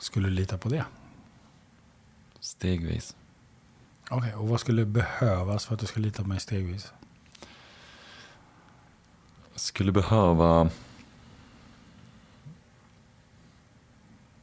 [0.00, 0.84] skulle du lita på det?
[2.40, 3.16] Stegvis.
[4.10, 6.92] Okej, och vad skulle behövas för att du skulle lita på mig stegvis?
[9.52, 10.70] Jag skulle behöva...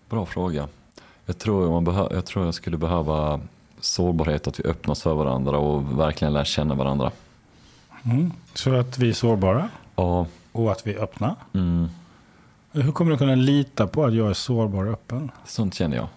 [0.09, 0.67] Bra fråga.
[1.25, 2.07] Jag tror, man behö...
[2.11, 3.39] jag tror jag skulle behöva
[3.79, 7.11] sårbarhet, att vi öppnas för varandra och verkligen lär känna varandra.
[8.03, 8.31] Mm.
[8.53, 11.35] Så att vi är sårbara Ja, och att vi är öppna.
[11.53, 11.89] mm,
[12.83, 15.31] Hur kommer du kunna lita på att jag är sårbar och öppen?
[15.45, 16.07] sånt känner jag.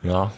[0.00, 0.30] Ja,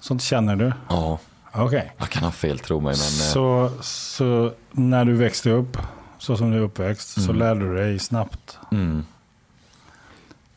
[0.00, 0.72] Sånt känner du?
[0.88, 1.18] ja,
[1.52, 1.92] Okej.
[1.98, 2.94] jag kan ha fel tro mig men...
[2.96, 5.76] Så, så när du växte upp,
[6.18, 7.36] så som du är uppväxt, så Mm.
[7.36, 8.58] lärde du dig snabbt.
[8.72, 9.04] Mm.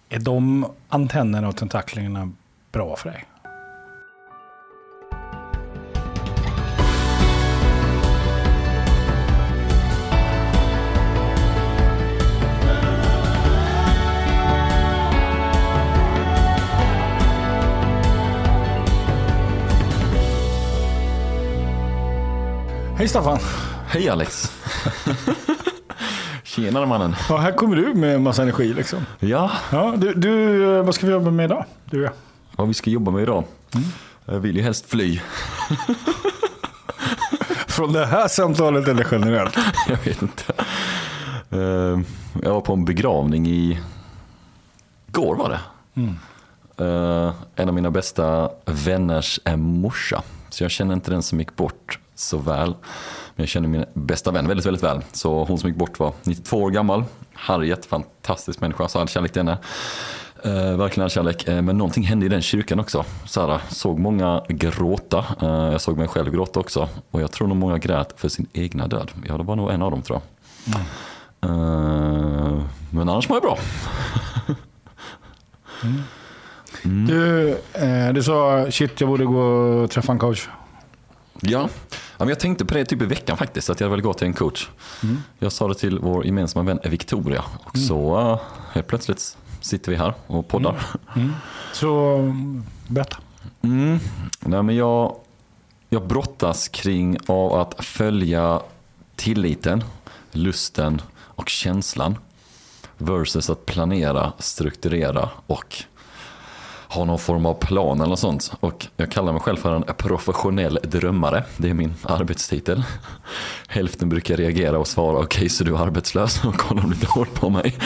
[0.09, 2.31] Är de antennerna och tentaklerna
[2.71, 3.25] bra för dig?
[23.01, 23.39] Hej Staffan!
[23.87, 24.51] Hej Alex!
[26.43, 27.15] Tjenare mannen.
[27.29, 29.05] Ja, här kommer du med en massa energi liksom.
[29.19, 31.65] Ja, Ja, du, du, eh, vad ska vi jobba med idag?
[31.85, 32.11] Du och jag.
[32.55, 33.43] vad vi ska jobba med idag.
[34.25, 35.19] Jag vill ju helst fly.
[37.67, 39.57] Från det här samtalet eller generellt?
[39.87, 40.43] Jag vet inte.
[41.49, 41.99] Eh,
[42.43, 43.79] Jag var på en begravning i...
[45.07, 45.59] Går var det.
[46.85, 50.23] Eh, En av mina bästa vänners är morsa.
[50.49, 52.69] Så jag känner inte den som gick bort så väl.
[53.35, 55.01] Men jag känner min bästa vän väldigt, väldigt väl.
[55.11, 57.03] Så hon som gick bort var 92 år gammal.
[57.33, 58.87] Harriet, fantastisk människa.
[58.87, 59.57] Så all kärlek till henne.
[60.43, 61.47] Eh, verkligen all kärlek.
[61.47, 63.05] Eh, men någonting hände i den kyrkan också.
[63.25, 65.25] Så såg många gråta.
[65.41, 66.89] Eh, jag såg mig själv gråta också.
[67.11, 69.11] Och jag tror nog många grät för sin egna död.
[69.25, 70.21] Jag var nog en av dem tror
[70.65, 70.81] jag.
[71.49, 73.57] Eh, men annars mår jag bra.
[76.85, 77.05] Mm.
[77.05, 80.49] Du, eh, du sa shit jag borde gå och träffa en coach.
[81.41, 81.69] Ja.
[82.17, 84.33] men jag tänkte på det typ i veckan faktiskt, att jag vill gå till en
[84.33, 84.69] coach.
[85.39, 88.39] Jag sa det till vår gemensamma vän Victoria och så uh,
[88.73, 90.85] helt plötsligt sitter vi här och poddar.
[91.73, 93.17] Så mm, berätta.
[93.61, 93.99] Mm.
[94.39, 95.15] Nej, men jag,
[95.89, 98.61] jag brottas kring av att följa
[99.15, 99.83] tilliten,
[100.31, 102.17] lusten och känslan
[102.97, 105.83] versus att planera, strukturera och
[106.91, 108.53] har någon form av plan eller något sånt.
[108.59, 111.43] Och jag kallar mig själv för en professionell drömmare.
[111.57, 112.83] Det är min arbetstitel.
[113.67, 117.49] Hälften brukar reagera och svara okej så du är arbetslös och kolla lite hårt på
[117.49, 117.77] mig.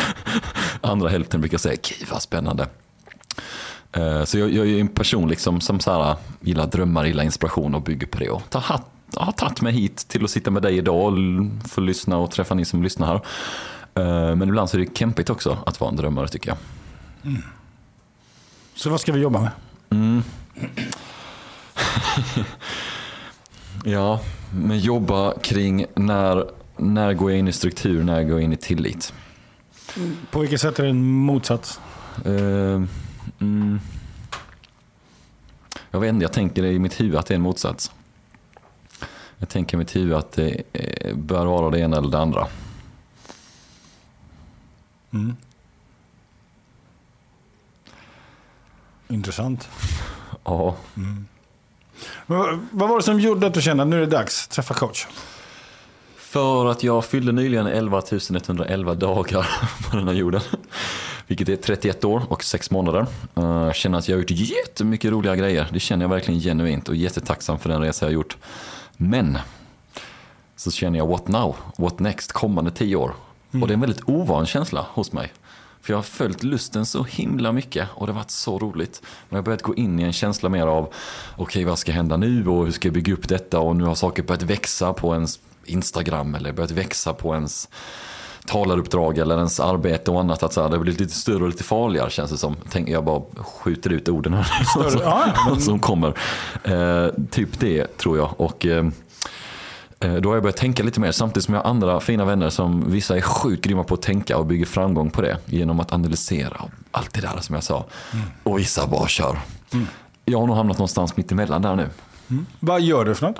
[0.82, 2.68] Andra hälften brukar säga okej vad spännande.
[3.92, 7.76] Eh, så jag, jag är en person liksom som så här, gillar drömmar, gillar inspiration
[7.76, 8.30] och bygger på det.
[8.30, 11.18] Och tar hatt, har tagit mig hit till att sitta med dig idag och
[11.70, 13.22] få lyssna och träffa ni som lyssnar här.
[14.04, 16.58] Eh, men ibland så är det kämpigt också att vara en drömmare tycker jag.
[17.24, 17.44] Mm.
[18.76, 19.52] Så vad ska vi jobba med?
[23.88, 24.20] Ja,
[24.54, 28.58] men jobba kring när, när går jag in i struktur, när går jag in i
[28.58, 29.14] tillit.
[30.32, 31.80] På vilket sätt är det en motsats?
[32.26, 32.82] Eh,
[33.40, 33.80] mm,
[35.92, 37.92] jag vet inte, jag tänker i mitt huvud att det är en motsats.
[39.38, 42.48] Jag tänker i mitt huvud att det eh, bör vara det ena eller det andra.
[45.14, 45.36] Mm.
[49.10, 49.70] Intressant.
[50.44, 50.76] Ja,
[52.26, 54.52] Vad, vad var det som gjorde att du kände att nu är det dags att
[54.52, 55.08] träffa coach?
[56.18, 58.02] för att jag fyllde nyligen 11
[58.36, 59.48] 111 dagar
[59.92, 60.42] på den här jorden.
[61.28, 63.06] Vilket är 31 år och 6 månader.
[63.36, 65.68] Eh, Jag känner att jag har gjort jättemycket roliga grejer.
[65.74, 68.38] Det känner jag verkligen genuint och jättetacksam för den resa jag har gjort.
[68.98, 69.38] Men
[70.56, 71.56] så känner jag what now?
[71.78, 72.32] What next?
[72.32, 73.14] Kommande 10 år.
[73.52, 75.34] Och det är en väldigt ovan känsla hos mig.
[75.86, 79.02] För jag har följt lusten så himla mycket och det har varit så roligt.
[79.04, 80.94] Men jag har börjat gå in i en känsla mer av
[81.38, 83.96] okej vad ska hända nu och hur ska jag bygga upp detta och nu har
[83.96, 87.70] saker börjat växa på ens Instagram eller börjat växa på ens
[88.46, 90.44] talaruppdrag eller ens arbete och annat.
[90.44, 92.56] Att så här, det blir lite större och lite farligare känns det som.
[92.72, 94.64] Tänk, jag bara skjuter ut orden här.
[94.64, 96.18] Större, ja, ja, som kommer.
[96.64, 98.42] Eh, typ det tror jag.
[98.42, 98.86] Och eh,
[100.14, 102.92] då har jag börjat tänka lite mer samtidigt som jag har andra fina vänner som
[102.92, 106.58] vissa är sjukt grymma på att tänka och bygger framgång på det genom att analysera
[106.58, 107.86] och allt det där som jag sa.
[108.44, 109.40] Och vissa bara kör.
[110.26, 111.90] Jag har nog hamnat någonstans mitt emellan där nu.
[112.60, 113.40] Vad gör du för något?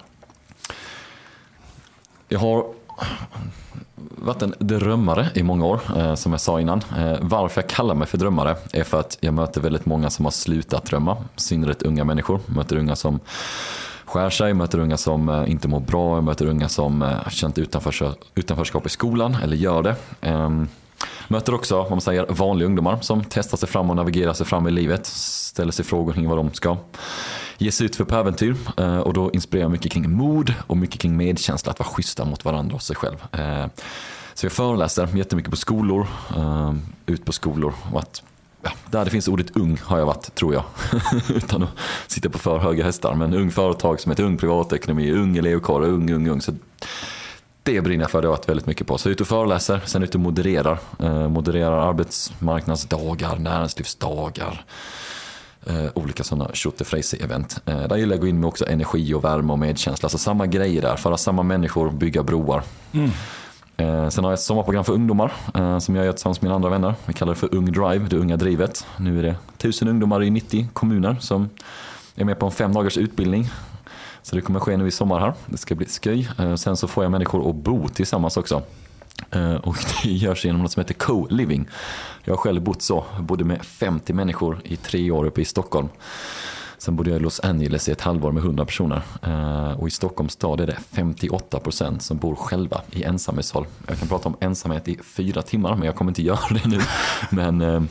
[2.28, 2.66] Jag har
[3.98, 6.82] varit en drömmare i många år, eh, som jag sa innan.
[6.98, 10.26] Eh, varför jag kallar mig för drömmare är för att jag möter väldigt många som
[10.26, 11.18] har slutat drömma.
[11.38, 12.40] I synnerhet unga människor.
[12.46, 13.20] Jag möter unga som
[14.16, 17.58] skär sig, möter unga som eh, inte mår bra, möter unga som eh, har känt
[17.58, 19.96] utanför, utanförskap i skolan eller gör det.
[20.22, 20.68] Ehm,
[21.28, 24.68] möter också, vad man säger, vanliga ungdomar som testar sig fram och navigerar sig fram
[24.68, 25.06] i livet.
[25.06, 26.78] Ställer sig frågor kring vad de ska
[27.58, 28.56] ge sig ut för på äventyr.
[28.78, 32.26] Eh, och då inspirerar jag mycket kring mod och mycket kring medkänsla, att vara schyssta
[32.26, 33.18] mot varandra och sig själv.
[34.34, 36.08] Så jag föreläser jättemycket på skolor,
[36.38, 38.24] ehm, ut på skolor och att
[38.66, 40.64] ja, där det finns ordet ung har jag varit, tror jag.
[41.36, 41.70] Utan att
[42.08, 43.16] sitta på för höga hästar.
[43.16, 46.42] Men ung heter ung privatekonomi, ung elevkår, ung, ung, ung.
[46.42, 46.52] Så
[47.64, 48.98] det brinner jag för, det har jag varit väldigt mycket på.
[48.98, 50.80] Så ut och föreläser, sen ut och modererar.
[51.00, 54.66] Eh, modererar arbetsmarknadsdagar, näringslivsdagar.
[55.66, 57.60] Eh, olika sådana tjottefrejse-event.
[57.66, 60.06] Eh, där gillar jag att gå in med också energi och värme och medkänsla.
[60.06, 62.64] Alltså samma grejer där, föra samma människor, bygga broar.
[62.92, 63.12] Mm.
[63.78, 66.56] Eh, sen har jag ett sommarprogram för ungdomar eh, som jag gör tillsammans med mina
[66.56, 66.96] andra vänner.
[67.06, 68.88] Vi kallar det för Ung Drive, det unga drivet.
[68.98, 71.50] Nu är det tusen ungdomar i 90 kommuner som
[72.16, 73.50] är med på en fem dagars utbildning.
[74.22, 75.34] Så det kommer ske nu i sommar här.
[75.46, 76.30] Det ska bli sköj.
[76.40, 78.62] Eh, sen så får jag människor att bo tillsammans också.
[79.62, 81.68] Och det görs genom något som heter co-living.
[82.24, 85.46] Jag har själv bott så, jag bodde med 50 människor i tre år uppe i
[85.46, 85.90] Stockholm.
[86.78, 89.02] Sen bodde jag i Los Angeles i ett halvår med 100 personer.
[89.24, 93.66] Eh, och i Stockholms stad är det 58% som bor själva i ensamhushåll.
[93.88, 96.80] Jag kan prata om ensamhet i fyra timmar, men jag kommer inte göra det nu.
[97.30, 97.82] Men eh,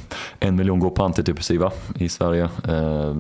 [0.40, 2.48] en miljon går på antidepressiva i Sverige.
[2.68, 3.16] Eh,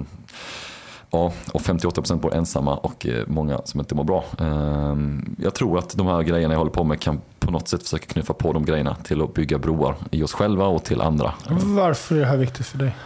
[1.10, 4.24] ja, och 58% bor ensamma och eh, många som inte mår bra.
[4.40, 4.96] Eh,
[5.38, 8.06] jag tror att de här grejerna jag håller på med kan på något sätt försöka
[8.06, 11.34] knuffa på de grejerna till att bygga broar i oss själva och till andra.
[11.48, 12.96] Varför är det här viktigt för dig?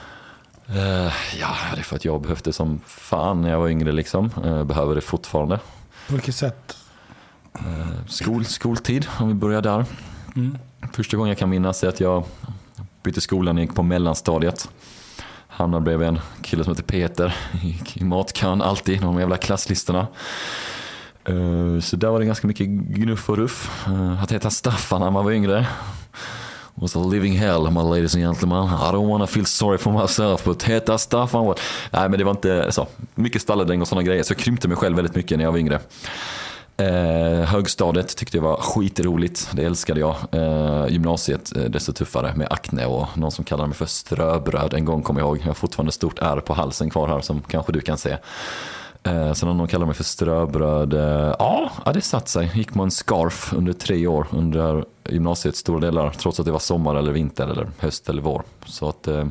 [0.70, 3.92] Uh, ja, det är för att jag behövde som fan när jag var yngre.
[3.92, 4.30] Liksom.
[4.44, 5.58] Uh, behöver det fortfarande.
[6.08, 6.76] På vilket sätt?
[7.60, 9.84] Uh, skol, skoltid, om vi börjar där.
[10.36, 10.58] Mm.
[10.92, 12.24] Första gången jag kan minnas är att jag
[13.02, 14.68] bytte skolan och gick på mellanstadiet.
[15.48, 17.36] Hamnade bredvid en kille som heter Peter
[17.94, 20.06] i matkön alltid, de jävla klasslistorna.
[21.82, 23.86] Så där var det ganska mycket gnuff och ruff.
[24.22, 25.66] Att heta Staffan när man var yngre
[26.80, 28.64] was a living hell my ladies and gentlemen.
[28.64, 31.58] I don't wanna feel sorry for myself but heta Staffan var...
[31.90, 32.86] Nej men det var inte så.
[33.14, 35.58] Mycket stalledräng och sådana grejer så jag krympte mig själv väldigt mycket när jag var
[35.58, 35.80] yngre.
[36.76, 40.16] Eh, högstadiet tyckte jag var skitroligt, det älskade jag.
[40.32, 44.84] Eh, gymnasiet eh, desto tuffare med akne och någon som kallade mig för ströbröd en
[44.84, 45.38] gång kommer jag ihåg.
[45.38, 48.16] Jag har fortfarande stort ärr på halsen kvar här som kanske du kan se.
[49.08, 50.94] Eh, sen har någon kallat mig för ströbröd.
[50.94, 52.50] Eh, ja, det satt sig.
[52.54, 56.10] Gick man en scarf under tre år under gymnasiets stora delar.
[56.10, 58.42] Trots att det var sommar eller vinter eller höst eller vår.
[58.66, 59.26] Så att eh,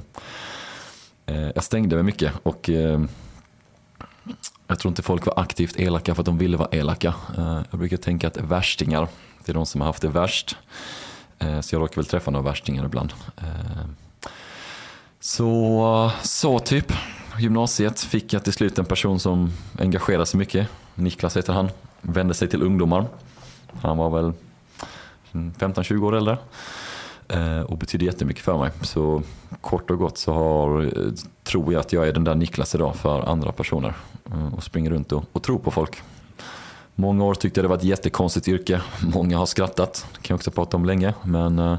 [1.26, 3.02] eh, jag stängde mig mycket och eh,
[4.68, 7.14] jag tror inte folk var aktivt elaka för att de ville vara elaka.
[7.38, 9.08] Eh, jag brukar tänka att värstingar,
[9.46, 10.58] det är de som har haft det värst.
[11.40, 13.14] Eh, så jag råkar väl träffa några värstingar ibland.
[13.38, 13.86] Eh,
[15.20, 16.94] så, så typ
[17.40, 20.68] gymnasiet fick jag till slut en person som engagerade sig mycket.
[20.96, 21.70] Niklas heter han.
[22.02, 23.06] Vände sig till ungdomar.
[23.82, 24.34] Han var väl
[25.32, 26.38] 15-20 år äldre.
[27.28, 28.72] Eh, och betydde jättemycket för mig.
[28.82, 29.22] Så
[29.62, 30.92] kort och gott så har,
[31.44, 33.94] tror jag att jag är den där Niklas idag för andra personer.
[34.32, 36.02] Eh, och springer runt och, och tror på folk.
[36.96, 38.82] Många år tyckte jag det var ett jättekonstigt yrke.
[39.14, 40.06] Många har skrattat.
[40.14, 41.14] Det kan jag också prata om länge.
[41.24, 41.78] Men eh,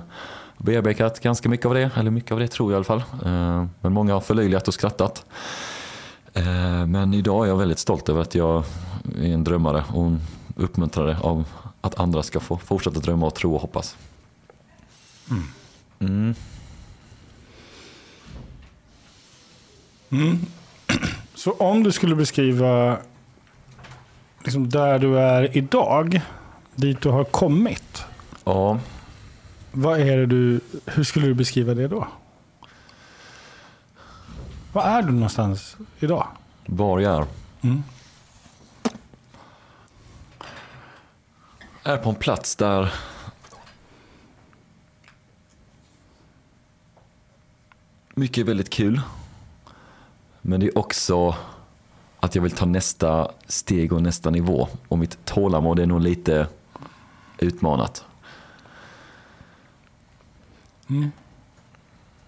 [0.58, 3.04] bearbetat ganska mycket av det, eller mycket av det tror jag i alla fall.
[3.24, 5.24] Eh, men många har förlöjligat och skrattat.
[6.34, 8.64] Eh, men idag är jag väldigt stolt över att jag
[9.18, 10.10] är en drömmare och
[10.56, 11.44] uppmuntrare av
[11.80, 13.96] att andra ska få fortsätta drömma och tro och hoppas.
[15.30, 15.44] Mm.
[15.98, 16.34] Mm.
[20.10, 20.38] Mm.
[21.34, 22.98] Så om du skulle beskriva
[24.44, 26.20] liksom där du är idag,
[26.74, 28.04] dit du har kommit.
[28.44, 28.78] Ja.
[29.80, 32.08] Vad är du, hur skulle du beskriva det då?
[34.72, 36.26] Var är du någonstans idag?
[36.66, 37.26] Var jag är?
[37.60, 37.82] Mm.
[41.82, 42.92] Är på en plats där
[48.14, 49.00] mycket är väldigt kul.
[50.40, 51.34] Men det är också
[52.20, 54.68] att jag vill ta nästa steg och nästa nivå.
[54.88, 56.46] Och mitt tålamod är nog lite
[57.38, 58.04] utmanat.
[60.90, 61.10] Mm.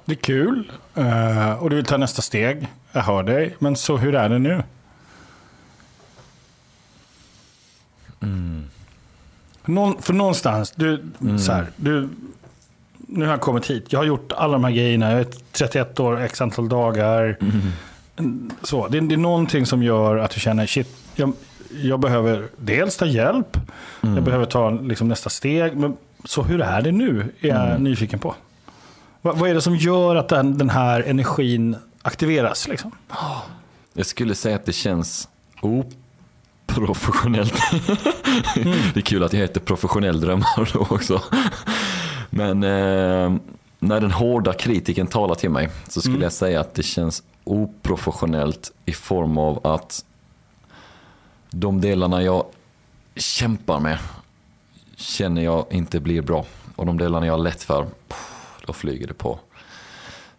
[0.04, 2.68] Det är kul uh, och du vill ta nästa steg.
[2.92, 3.56] Jag hör dig.
[3.58, 4.62] Men så hur är det nu?
[8.20, 8.64] Mm.
[9.64, 11.38] Någon, för någonstans, du, mm.
[11.38, 12.08] så här, du,
[12.96, 13.92] nu har jag kommit hit.
[13.92, 15.10] Jag har gjort alla de här grejerna.
[15.10, 17.36] Jag är 31 år, x antal dagar.
[17.40, 18.50] Mm.
[18.62, 21.32] Så, det, det, är någonting som gör att du känner, shit, jag,
[21.82, 23.56] jag behöver dels ta hjälp.
[24.00, 24.24] Jag mm.
[24.24, 25.76] behöver ta liksom, nästa steg.
[25.76, 27.32] Men, så hur är det nu?
[27.40, 27.84] Är jag mm.
[27.84, 28.34] nyfiken på.
[29.22, 32.68] Vad, vad är det som gör att den, den här energin aktiveras?
[32.68, 32.90] Liksom?
[33.94, 35.28] Jag skulle säga att det känns
[35.60, 37.54] oprofessionellt.
[38.56, 38.72] Mm.
[38.94, 41.22] det är kul att jag heter professionell drömmare då också.
[42.30, 43.40] Men eh,
[43.78, 46.22] när den hårda kritiken talar till mig så skulle Mm.
[46.22, 50.04] jag säga att det känns oprofessionellt i form av att
[51.50, 52.44] de delarna jag
[53.16, 53.98] kämpar med
[54.96, 56.44] känner jag inte blir bra.
[56.76, 57.86] Och de delarna jag har lätt för,
[58.70, 59.38] då flyger det på.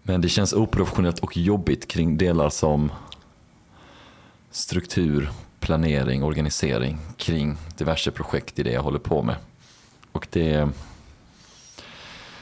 [0.04, 2.92] Men det känns oprofessionellt och jobbigt kring delar som
[4.52, 9.36] struktur, planering, organisering kring diverse projekt i det jag håller på med.
[10.12, 10.70] Och det...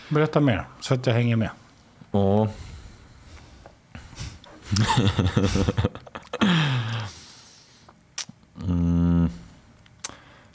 [0.10, 1.50] Berätta mer, så att jag hänger med.
[2.12, 2.48] Och...
[8.64, 9.30] mm.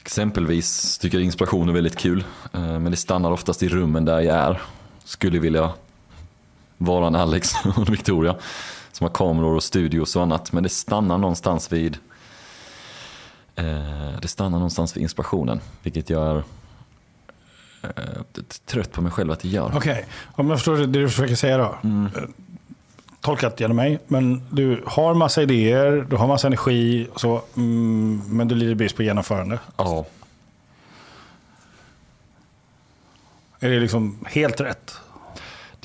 [0.01, 2.23] Exempelvis tycker jag inspiration är väldigt kul.
[2.53, 4.61] eh, Men det stannar oftast i rummen där jag är.
[5.05, 5.71] Skulle vilja
[6.77, 8.35] vara en Alex och Victoria.
[8.91, 10.51] Som har kameror och studios och annat.
[10.51, 11.97] Men det stannar någonstans vid
[13.55, 15.59] eh, Det stannar någonstans vid inspirationen.
[15.83, 16.43] Vilket jag är
[17.81, 18.21] eh,
[18.65, 19.71] trött på mig själv att jag gör.
[19.77, 21.75] Okej, om jag förstår det du försöker säga då.
[21.83, 22.05] Mm.
[22.05, 22.23] Eh,
[23.21, 28.47] Tolkat genom mig, men du har massa idéer, du har massa energi, så, mm, men
[28.47, 29.59] du lider brist på genomförande.
[29.77, 30.05] Ja,
[33.65, 34.99] Är det liksom helt rätt?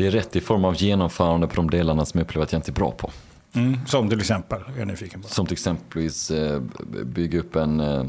[0.01, 2.59] det är rätt i form av genomförande på de delarna som jag upplever att jag
[2.59, 3.11] inte är bra på.
[3.53, 3.87] Mm.
[3.87, 5.29] Som till exempel, är nyfiken på.
[5.29, 6.61] Som till exempelvis eh,
[7.05, 8.05] bygga upp en eh,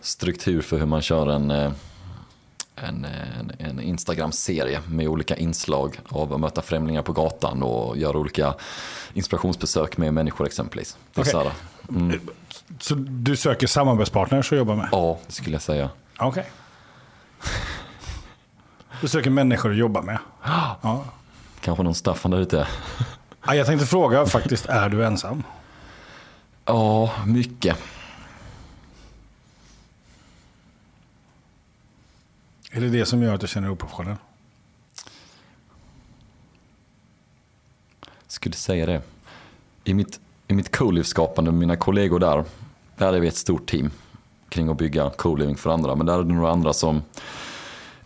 [0.00, 1.72] struktur för hur man kör en, eh,
[2.76, 8.18] en, en, en Instagram-serie med olika inslag av att möta främlingar på gatan och göra
[8.18, 8.54] olika
[9.14, 10.96] inspirationsbesök med människor exempelvis.
[11.14, 11.32] Det Okej.
[11.32, 11.50] så
[11.88, 12.20] mm,
[12.80, 14.88] Så du söker samarbetspartners att jobba med?
[14.92, 15.90] ja, det skulle jag säga.
[16.18, 16.44] Okej.
[19.00, 20.18] Du söker människor att jobba med?
[20.82, 21.04] Ja.
[21.60, 22.68] Kanske någon Staffan där ute.
[23.46, 25.42] Ja, Jag tänkte fråga faktiskt, är du ensam?
[26.64, 27.78] Ja, mycket.
[32.70, 34.16] Är det det som gör att du känner dig oprofessionell?
[38.38, 39.02] skulle säga det.
[39.84, 42.44] I mitt, i mitt co-livskapande med mina kollegor där,
[42.96, 43.90] där är vi ett stort team
[44.48, 45.94] kring att bygga co-living för andra.
[45.94, 47.02] Men där är det några andra som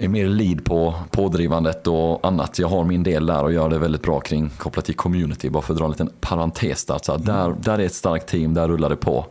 [0.02, 2.58] är mer lead på pådrivandet och annat.
[2.58, 5.50] Jag har min del där och gör det väldigt bra kring kopplat till community.
[5.50, 6.98] Bara för att dra en liten parentes där.
[7.02, 9.26] Så där, där är ett starkt team, där rullar det på.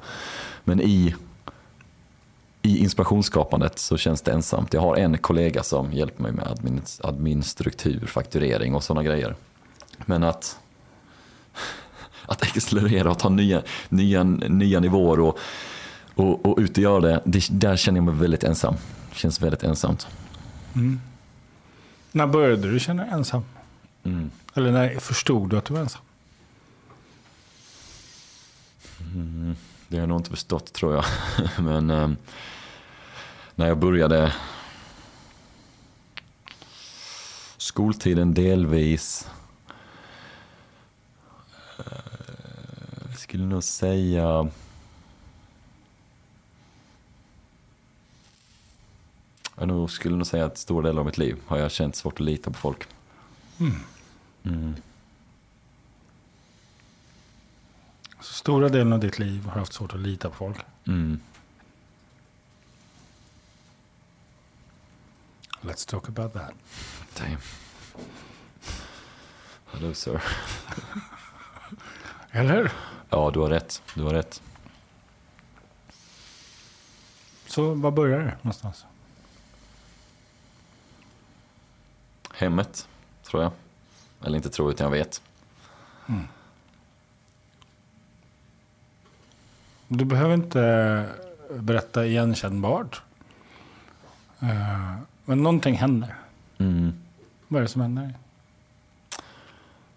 [0.63, 1.15] Men i,
[2.61, 4.73] i inspirationsskapandet så känns det ensamt.
[4.73, 9.35] Jag har en kollega som hjälper mig med admin, admin struktur, fakturering och sådana grejer.
[10.05, 10.59] Men att
[12.25, 15.37] att accelerera och ta nya, nya, nya nivåer och,
[16.15, 18.75] och, och ut och göra det, det, där känner jag mig väldigt ensam.
[19.13, 20.07] Känns väldigt ensamt.
[22.11, 23.43] När började du känna dig ensam?
[24.03, 24.31] Mm.
[24.53, 26.01] Eller när förstod du att du var ensam?
[29.87, 31.05] Det har jag nog inte förstått tror jag.
[31.63, 32.09] Men eh,
[33.55, 34.33] när jag började
[37.57, 39.27] skoltiden delvis.
[41.77, 41.85] eh,
[43.09, 44.49] Jag skulle nog säga
[49.61, 52.13] Jag nog skulle nog säga att stora delar av mitt liv har jag känt svårt
[52.13, 52.87] att lita på folk.
[54.43, 54.75] Mm.
[58.21, 60.57] Så stora delen av ditt liv har haft svårt att lita på folk.
[60.87, 61.19] Mm.
[65.61, 66.53] Let's talk about that.
[67.17, 67.37] Damn.
[69.65, 70.23] Hello sir.
[72.31, 72.71] Eller?
[73.09, 73.81] Ja, du har rätt.
[73.95, 74.41] Du har rätt.
[77.47, 78.85] Så var börjar det någonstans?
[82.41, 82.87] Hemmet,
[83.23, 83.51] tror jag.
[84.25, 85.21] Eller inte tror, utan jag vet.
[89.87, 91.09] Du behöver inte
[91.59, 93.01] berätta igenkännbart.
[94.39, 94.95] Eh,
[95.25, 96.15] Men någonting händer.
[96.57, 96.93] Mm.
[97.47, 98.15] Vad är det som händer?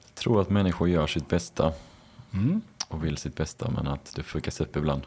[0.07, 1.73] Jag tror att människor gör sitt bästa
[2.33, 2.61] Mm.
[2.89, 5.03] och vill sitt bästa, men att det fuckas upp ibland.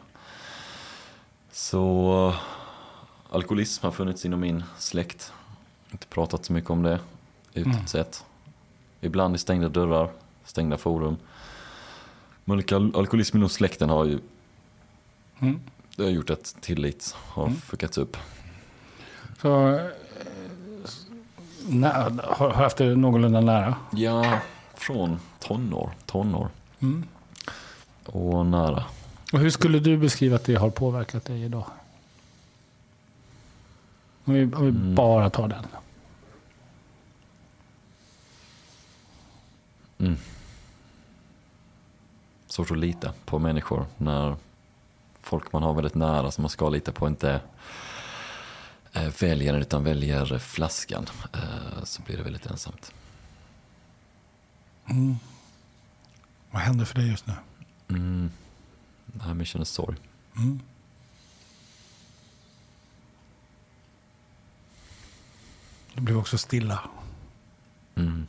[1.52, 2.34] Så
[3.30, 5.32] alkoholism har funnits inom min släkt.
[5.90, 7.00] Inte pratat så mycket om det
[7.54, 7.86] utåt Mm.
[7.86, 8.24] sett.
[9.00, 10.10] Ibland i stängda dörrar,
[10.44, 11.16] stängda forum.
[12.44, 14.18] Men al- alkoholism inom släkten har ju
[15.40, 15.60] Mm.
[15.96, 17.56] det har gjort att tillit har Mm.
[17.60, 18.16] fuckats upp.
[19.42, 19.86] Så eh,
[21.68, 22.10] nä, har,
[22.50, 23.74] har haft det någorlunda nära.
[23.92, 24.38] Ja,
[24.74, 26.48] från tonår, tonår
[26.80, 27.04] Mm.
[28.06, 28.84] och nära.
[29.32, 31.64] Och hur skulle du beskriva att det har påverkat dig idag?
[34.24, 34.94] Om vi, om vi Mm.
[34.94, 35.66] bara tar den.
[39.98, 40.16] Mm.
[42.46, 44.36] Svårt att lita på människor när
[45.20, 47.40] folk man har väldigt nära som man ska lita på inte
[48.92, 51.06] eh, väljer utan väljer flaskan.
[51.32, 52.92] Eh, så blir det väldigt ensamt.
[56.50, 57.34] Vad händer för dig just nu?
[57.88, 58.30] Mm.
[59.06, 59.96] Nej, men jag känner sorg.
[60.36, 60.60] Mm.
[65.94, 66.80] Det blev också stilla.
[67.94, 68.26] Mm.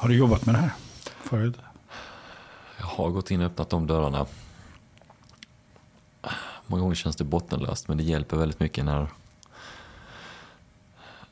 [0.00, 0.72] Har du jobbat med det här
[1.06, 1.56] förut?
[2.78, 4.26] Jag har gått in och öppnat de dörrarna.
[6.66, 9.02] Många gånger känns det bottenlöst men det hjälper väldigt mycket när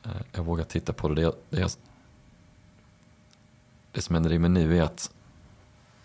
[0.03, 1.21] eh, jag vågar titta på det.
[1.21, 1.77] Det, det,
[3.91, 5.11] det som händer i mig nu är att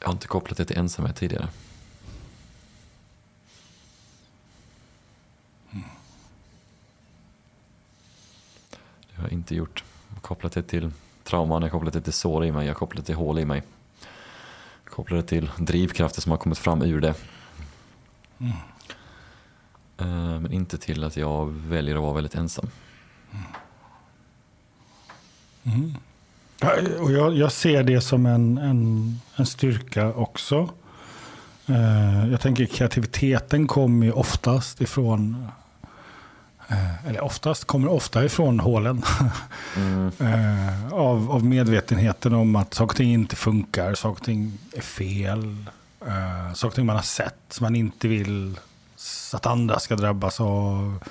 [0.00, 1.48] jag har inte kopplat det till ensamhet tidigare.
[9.10, 9.84] Det har jag inte gjort.
[10.20, 10.90] Kopplat det till
[11.24, 13.44] trauman, jag kopplar kopplat det till sår i mig, jag kopplar det till hål i
[13.44, 13.62] mig.
[14.84, 17.14] Jag kopplar det till drivkrafter som har kommit fram ur det.
[18.38, 18.52] Mm.
[20.42, 22.70] Men inte till att jag väljer att vara väldigt ensam.
[25.64, 25.94] Mm.
[26.62, 30.68] Eh, och jag, jag ser det som en, en, en styrka också.
[31.66, 35.48] Eh, jag tänker kreativiteten kommer ju oftast ifrån,
[37.06, 39.02] eller oftast, kommer ofta ifrån hålen.
[39.76, 40.10] Mm.
[40.20, 44.80] Eh, av, av medvetenheten om att saker och ting inte funkar, saker och ting är
[44.80, 45.56] fel.
[46.06, 48.58] Eh, saker och ting man har sett som man inte vill
[49.32, 51.04] att andra ska drabbas av.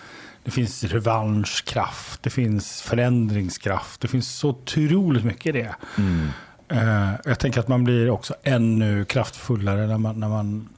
[0.44, 5.76] Det finns revanschkraft, det finns förändringskraft, det finns så otroligt mycket i det.
[5.98, 6.30] Mm.
[6.68, 10.70] Eh, jag tänker att man blir också ännu kraftfullare när man, när man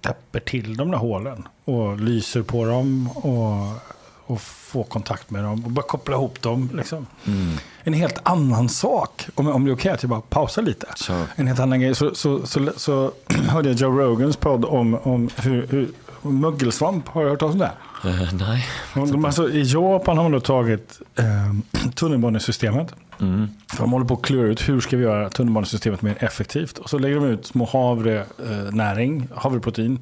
[0.00, 3.93] täpper till de där hålen och lyser på dem och,
[4.26, 6.70] och får kontakt med dem och börjar koppla ihop dem.
[6.74, 7.06] Liksom.
[7.24, 7.56] Mm.
[7.82, 10.86] En helt annan sak, om, om det är okej att jag bara pausar lite.
[10.96, 11.26] Kör.
[11.36, 11.94] En helt annan grej.
[11.94, 13.12] Så, så, så, så
[13.48, 15.90] hörde jag Joe Rogans podd om, om hur, hur
[16.30, 17.72] mögelsvamp, har du hört talas om det?
[18.04, 18.66] Eh, nej.
[18.94, 22.94] De, de, alltså, I Japan har man då tagit eh, tunnelbanesystemet.
[23.20, 23.48] Mm.
[23.72, 26.78] För de håller på att klura ut hur ska vi göra tunnelbanesystemet mer effektivt.
[26.78, 29.98] Och så lägger de ut små havrenäring, havreprotein,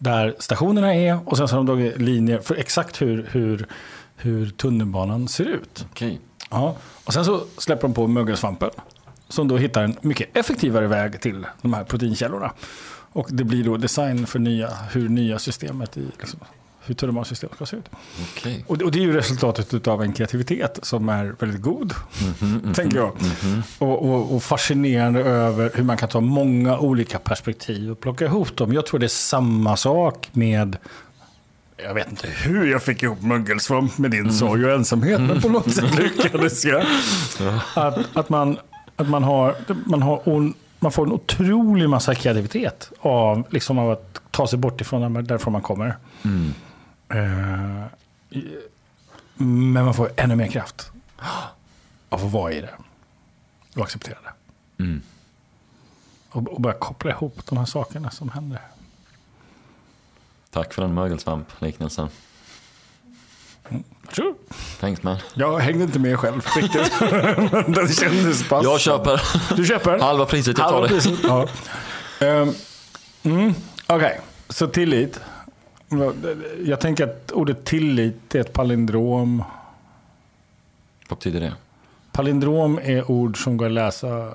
[0.00, 1.28] där stationerna är.
[1.28, 3.66] Och sen så har de dragit linjer för exakt hur, hur,
[4.16, 5.86] hur tunnelbanan ser ut.
[5.90, 6.20] Okej.
[6.50, 6.76] Ja.
[7.04, 8.70] Och sen så släpper de på mögelsvampen.
[9.28, 12.52] Som då hittar en mycket effektivare väg till de här proteinkällorna.
[13.12, 16.40] Och det blir då design för nya, hur nya systemet i liksom,
[16.84, 17.84] hur tunnelbanesystemet ska se ut.
[18.32, 18.64] Okej.
[18.66, 21.94] Och det, och det är ju resultatet av en kreativitet som är väldigt god,
[22.74, 23.12] tänker jag.
[23.78, 28.56] Och, och, och fascinerande över hur man kan ta många olika perspektiv och plocka ihop
[28.56, 28.72] dem.
[28.72, 30.76] Jag tror det är samma sak med
[31.84, 35.48] jag vet inte hur jag fick ihop mögelsvamp med din sorg och ensamhet, men på
[35.48, 36.86] något sätt lyckades jag.
[37.74, 38.56] Att, att, man,
[38.96, 43.90] att man, har, man, har, on- man får en otrolig massa kreativitet av, liksom av
[43.90, 45.96] att ta sig bort ifrån där- därifrån man kommer.
[46.24, 46.54] Mm.
[47.10, 47.84] Eh,
[49.36, 50.90] men man får ännu mer kraft
[52.08, 52.74] av att vara i det.
[53.76, 54.82] Och acceptera det.
[54.82, 55.02] Mm.
[56.30, 58.60] Och, och börja koppla ihop de här sakerna som händer.
[60.50, 62.08] Tack för den mögelsvamp-liknelsen.
[64.12, 64.34] Sure.
[64.80, 65.16] Thanks man.
[65.34, 67.98] Jag hängde inte med själv riktigt.
[68.00, 68.64] kändes pass.
[68.64, 69.22] Jag köper
[69.56, 69.98] Du köper?
[69.98, 70.94] halva priset, jag tar Halva det.
[70.94, 71.18] priset.
[71.22, 71.48] Ja.
[72.20, 72.54] Ehm,
[73.22, 73.54] mm,
[73.86, 75.20] Okej, så tillit.
[76.64, 79.44] Jag tänker att ordet tillit är ett palindrom.
[81.08, 81.54] Vad betyder det?
[82.12, 84.34] Palindrom är ord som går att läsa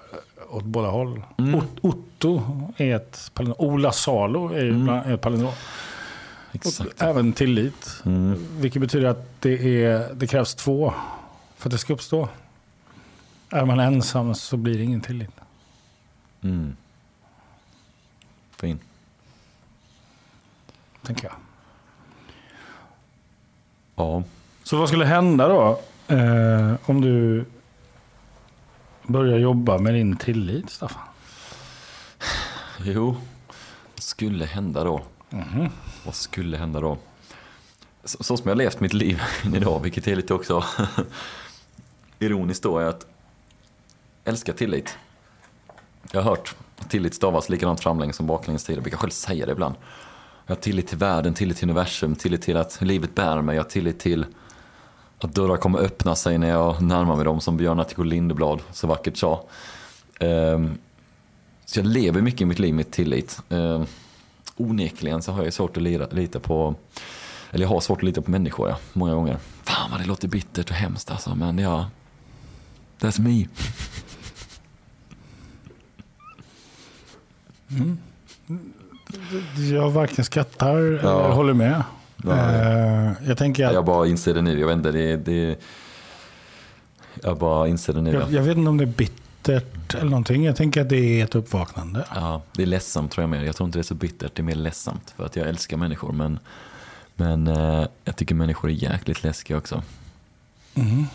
[0.49, 1.21] åt båda håll.
[1.37, 1.55] Mm.
[1.55, 2.41] Ot- Otto
[2.77, 3.67] är ett palindrom.
[3.69, 5.53] Ola Salo är, är ett palindrom.
[6.51, 7.01] Exakt.
[7.01, 8.01] Även tillit.
[8.05, 8.45] Mm.
[8.59, 10.93] Vilket betyder att det, är, det krävs två
[11.57, 12.29] för att det ska uppstå.
[13.49, 15.29] Är man ensam så blir det ingen tillit.
[16.41, 16.75] Mm.
[18.57, 18.79] Fin.
[21.05, 21.35] Tänker jag.
[23.95, 24.23] Ja.
[24.63, 25.79] Så vad skulle hända då?
[26.07, 27.45] Eh, om du
[29.03, 31.01] börjar jobba med din tillit, Staffan?
[32.83, 33.17] Jo.
[33.95, 35.01] Vad skulle hända då?
[35.29, 35.69] Mhm.
[36.05, 36.97] Vad skulle hända då?
[38.03, 39.21] Så, så som jag levt mitt liv
[39.55, 40.63] idag, vilket är lite också
[42.19, 43.05] ironiskt då, är att
[44.23, 44.97] älska tillit.
[46.11, 48.69] Jag har hört att tillit stavas likadant framlänges som baklänges.
[48.69, 49.75] Jag brukar själv säga det ibland.
[50.45, 53.55] Jag har tillit till världen, tillit till universum, tillit till att livet bär mig.
[53.55, 54.25] Jag har tillit till
[55.17, 58.87] att dörrar kommer öppna sig när jag närmar mig dem, som Björn Attico Lindeblad så
[58.87, 59.43] vackert sa.
[60.19, 60.77] Ehm,
[61.65, 63.41] så jag lever mycket i mitt liv med tillit.
[63.49, 63.85] Ehm,
[64.55, 66.75] onekligen så har jag svårt att lita, på,
[67.51, 69.37] eller jag har svårt att lita på människor ja, många gånger.
[69.63, 71.89] Fan vad det låter bittert och hemskt alltså, men ja,
[72.99, 73.47] that's me.
[77.69, 77.97] Mm.
[79.71, 81.31] Jag varken skrattar eller Ja.
[81.33, 81.83] håller med.
[82.27, 83.73] Eh, jag tänker att...
[83.73, 85.59] Jag bara inser det nu, jag vet inte, det, det
[87.23, 88.13] Jag bara inser det nu.
[88.13, 90.45] Jag, jag vet inte om det är bittert eller någonting.
[90.45, 92.05] Jag tänker att det är ett uppvaknande.
[92.15, 93.43] Ja, det är ledsamt tror jag mer.
[93.43, 95.13] Jag tror inte det är så bittert, det är mer ledsamt.
[95.17, 96.11] För att jag älskar människor.
[96.11, 96.39] Men,
[97.15, 99.83] men eh, jag tycker människor är jäkligt läskiga också.
[100.75, 101.05] Mm.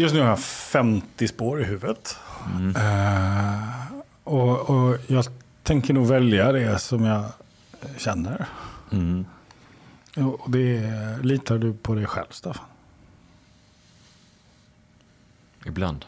[0.00, 2.18] Just nu har jag 50 spår i huvudet.
[2.56, 2.76] Mm.
[2.76, 3.86] Eh,
[4.24, 5.24] och, och jag
[5.62, 7.24] tänker nog välja det som jag
[7.96, 8.48] känner.
[8.92, 9.26] Mm.
[10.16, 12.64] Och det är, litar du på dig själv, Staffan?
[15.66, 16.04] Ibland.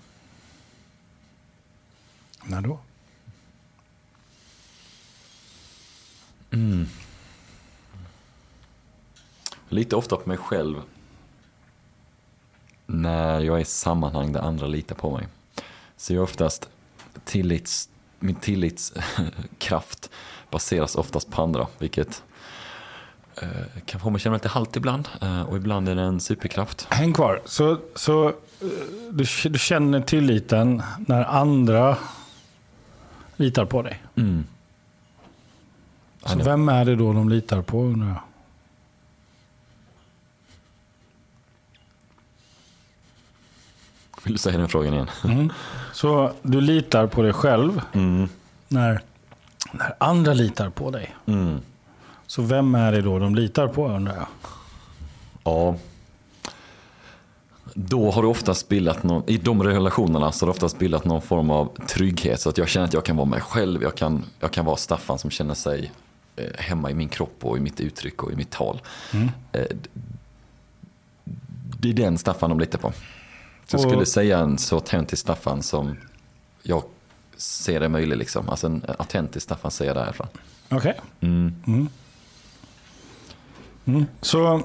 [2.45, 2.79] När då?
[6.51, 6.87] Mm.
[9.69, 10.83] Lite ofta på mig själv.
[12.87, 15.29] När jag är i sammanhang där andra litar på mig.
[15.97, 16.69] Så jag är oftast
[17.25, 20.11] tillits, min tillitskraft
[20.51, 21.67] baseras oftast på andra.
[21.79, 22.23] Vilket
[23.43, 23.49] eh,
[23.87, 25.09] kan få mig att känna mig lite halt ibland.
[25.21, 26.87] Eh, och ibland är det en superkraft.
[26.91, 27.41] Häng kvar.
[27.45, 28.33] Så, så eh,
[29.11, 31.97] du, du känner tilliten när andra
[33.37, 34.03] litar på dig.
[34.17, 34.45] Mm.
[36.25, 38.21] Så vem är det då de litar på undrar jag?
[44.25, 45.11] Vill du säga den frågan igen?
[45.25, 45.53] Mm.
[45.93, 48.29] Så du litar på dig själv Mm.
[48.69, 49.01] när,
[49.73, 51.15] när andra litar på dig.
[51.27, 51.59] Mm.
[52.27, 54.27] Så vem är det då de litar på undrar jag?
[55.45, 55.77] Ja.
[57.75, 61.23] Då har det oftast bildat någon, i de relationerna så har det oftast bildat någon
[61.23, 62.41] form av trygghet.
[62.41, 63.83] Så att jag känner att jag kan vara mig själv.
[63.83, 65.93] Jag kan, jag kan vara Staffan som känner sig
[66.37, 68.81] eh, hemma i min kropp och i mitt uttryck och i mitt tal.
[69.13, 69.31] Mm.
[69.53, 69.67] Eh,
[71.79, 72.93] det är den Staffan de litar på.
[73.67, 75.97] Så jag Och- skulle säga en så autentisk Staffan som
[76.63, 76.83] jag
[77.37, 78.19] ser det möjligt.
[78.19, 78.49] Liksom.
[78.49, 80.27] Alltså en autentisk Staffan ser jag därifrån.
[80.69, 81.01] Okej.
[81.21, 81.55] Mm.
[81.67, 81.89] Mm.
[83.85, 84.05] Mm.
[84.21, 84.63] Så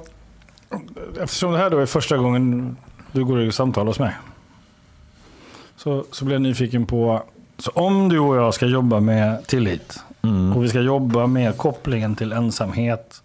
[1.22, 2.78] eftersom det här då är första gången
[3.12, 4.14] du går i samtal hos mig.
[5.76, 7.24] Så, så blir jag nyfiken på,
[7.58, 10.00] så om du och jag ska jobba med tillit.
[10.22, 10.54] Mm.
[10.54, 13.22] Och vi ska jobba med kopplingen till ensamhet.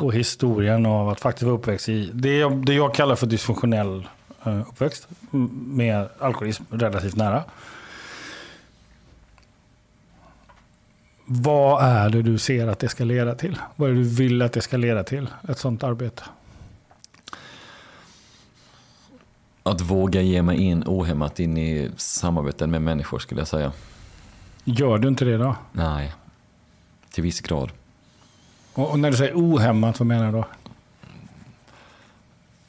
[0.00, 4.08] Och historien av att faktiskt vara uppväxt i det jag, det jag kallar för dysfunktionell
[4.44, 5.08] uppväxt.
[5.32, 7.44] m- Med alkoholism relativt nära.
[11.24, 13.58] Vad är det du ser att det ska leda till?
[13.76, 15.28] Vad är det du vill att det ska leda till?
[15.48, 16.22] Ett sånt arbete.
[19.62, 23.72] Att våga ge mig in ohämmat in i samarbeten med människor skulle jag säga.
[24.64, 25.56] Gör du inte det då?
[25.72, 26.12] Nej,
[27.10, 27.70] till viss grad.
[28.74, 30.44] Och när du säger ohämmat, vad menar du då?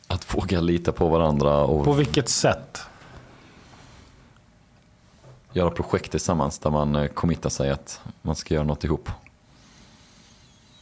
[0.07, 2.79] Att våga lita på varandra och På vilket sätt?
[5.55, 9.09] göra projekt tillsammans där man eh, committar sig att man ska göra något ihop.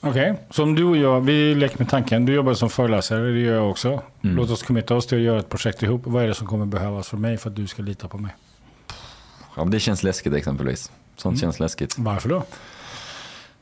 [0.01, 2.25] Okej, så om du och jag, vi leker med tanken.
[2.25, 4.01] Du jobbar som föreläsare, det gör jag också.
[4.23, 4.35] Mm.
[4.35, 6.01] Låt oss committa oss till att göra ett projekt ihop.
[6.05, 8.35] Vad är det som kommer behövas för mig för att du ska lita på mig?
[9.55, 10.91] Ja, men det känns läskigt exempelvis.
[11.15, 11.39] Sånt Mm.
[11.41, 11.97] känns läskigt.
[11.97, 12.43] Varför då?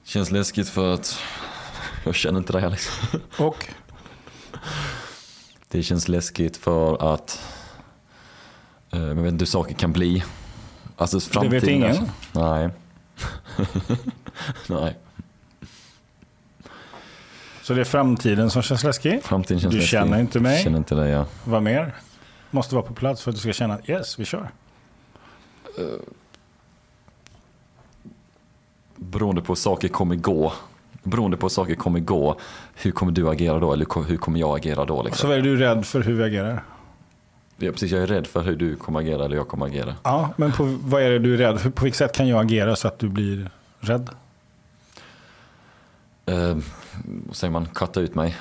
[0.04, 1.17] Känns läskigt för att
[2.06, 3.19] jag känner inte här liksom.
[3.38, 3.69] Och?
[5.71, 7.41] Det känns läskigt för att
[8.91, 10.23] eh, jag vet inte hur saker kan bli.
[10.97, 11.51] Alltså framtiden.
[11.62, 11.89] vet ingen.
[11.89, 12.05] alltså.
[12.32, 12.69] Nej.
[14.67, 14.97] Nej,
[17.63, 19.23] Så det är framtiden som känns läskig?
[19.23, 19.89] framtiden känns Du läskig.
[19.89, 20.63] känner inte mig?
[20.63, 21.25] Känner inte dig ja.
[21.43, 21.95] Vad mer?
[22.51, 24.49] Måste vara på plats för att du ska känna att yes, vi kör.
[28.95, 30.53] Beroende på hur saker kommer gå.
[31.04, 32.40] Beroende på hur saker kommer gå.
[32.76, 33.74] Hur kommer du agera då?
[33.74, 34.98] Eller hur kommer jag agera då?
[34.98, 35.30] Så Liksom?
[35.30, 36.64] vad är du rädd för hur vi agerar?
[37.58, 39.96] Ja, precis, jag är rädd för hur du kommer agera eller jag kommer agera.
[40.04, 41.70] Ja, men på, vad är det du är rädd för?
[41.70, 44.10] På vilket sätt kan jag agera så att du blir rädd?
[46.26, 46.58] Eh,
[47.28, 47.66] vad säger man?
[47.66, 48.38] Katta ut mig.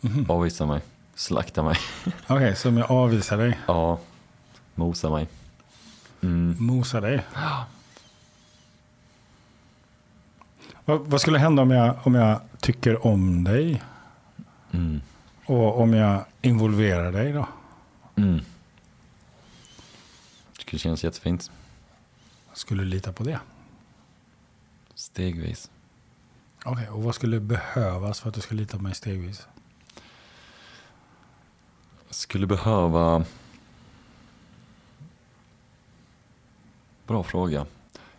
[0.00, 0.26] Mhm.
[0.28, 0.80] Avvisa mig.
[1.14, 1.76] Slakta mig.
[2.26, 3.98] Okej, så om jag avvisar dig, Ja.
[4.74, 5.28] Mosa mig.
[6.22, 6.56] Mm.
[6.58, 7.20] mosar dig.
[10.88, 13.82] Vad, vad skulle hända om jag, om jag tycker om dig
[14.70, 15.00] Mm.
[15.46, 17.48] och om jag involverar dig då?
[18.16, 18.40] Mm.
[20.70, 21.50] Det känns jättefint.
[22.52, 23.40] Skulle du lita på det?
[24.94, 25.70] Stegvis.
[26.64, 29.46] Okej, och vad skulle behövas för att du ska lita på mig stegvis?
[32.10, 33.24] Skulle behöva...
[37.06, 37.66] Bra fråga.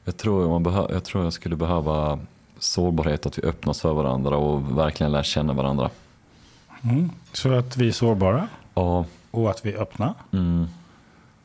[0.03, 0.87] Jag tror, man behö...
[0.89, 2.19] jag tror jag skulle behöva
[2.59, 5.89] sårbarhet, att vi öppnar oss för varandra och verkligen lär känna varandra.
[6.83, 7.09] Mm.
[7.33, 10.13] Så att vi är sårbara Ja, och att vi är öppna.
[10.31, 10.67] mm,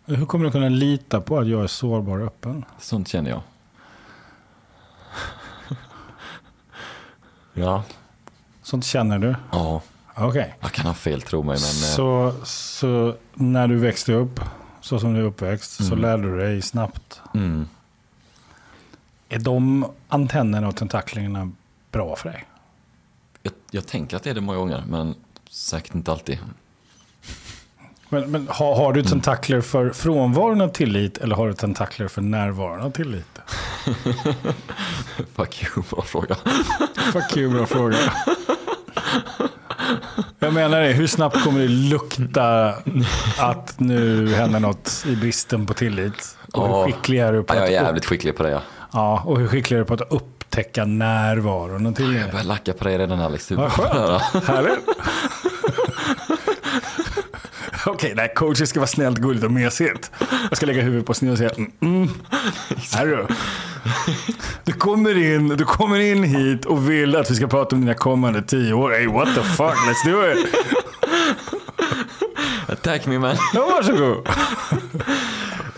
[0.06, 2.64] Hur kommer du kunna lita på att jag är sårbar och öppen?
[2.78, 3.40] sånt känner jag.
[7.54, 7.82] ja,
[8.62, 9.36] Sånt känner du?
[9.52, 9.82] Ja,
[10.16, 10.54] Okej.
[10.60, 11.54] jag kan ha fel tro mig men...
[11.54, 14.40] eh, Så, så när du växte upp,
[14.80, 15.98] så som du är uppväxt, så Mm.
[15.98, 17.20] lärde du dig snabbt.
[19.34, 19.40] Mm.
[19.40, 21.52] Är de antennerna och tentaklerna
[21.92, 22.44] bra för dig?
[23.42, 25.14] Jag, jag tänker att det är det många gånger men
[25.50, 26.38] säkert inte alltid.
[28.08, 32.22] Men, men har, har du tentakler för frånvaron av tillit eller har du tentakler för
[32.22, 33.26] närvaron av tillit?
[35.34, 36.36] Fuck you, bra fråga.
[37.12, 37.96] Fuck you, bra fråga.
[40.38, 42.74] Jag menar det, hur snabbt kommer det lukta
[43.38, 46.36] att nu händer något i bristen på tillit?
[46.52, 48.60] Och hur skicklig är du på Ja, jag är att, jävligt skicklig på det ja.
[48.94, 52.20] Ja, och hur skicklig är du på att upptäcka närvaron tillit?
[52.20, 53.50] Jag börjar lacka på dig redan Alex.
[53.50, 54.44] Vad skönt.
[54.44, 54.78] Härligt.
[57.86, 60.10] Okej, nej, coachen ska vara snällt, gulligt och mesigt.
[60.48, 62.08] Jag ska lägga huvudet på sned och säga mm, mm.
[62.92, 63.26] Här du.
[64.64, 67.94] Du kommer, in, du kommer in hit och vill att vi ska prata om dina
[67.94, 68.90] kommande tio år.
[68.90, 70.46] Hey, what the fuck, let's do it.
[72.82, 73.36] Tack min man.
[73.54, 74.28] Ja, varsågod.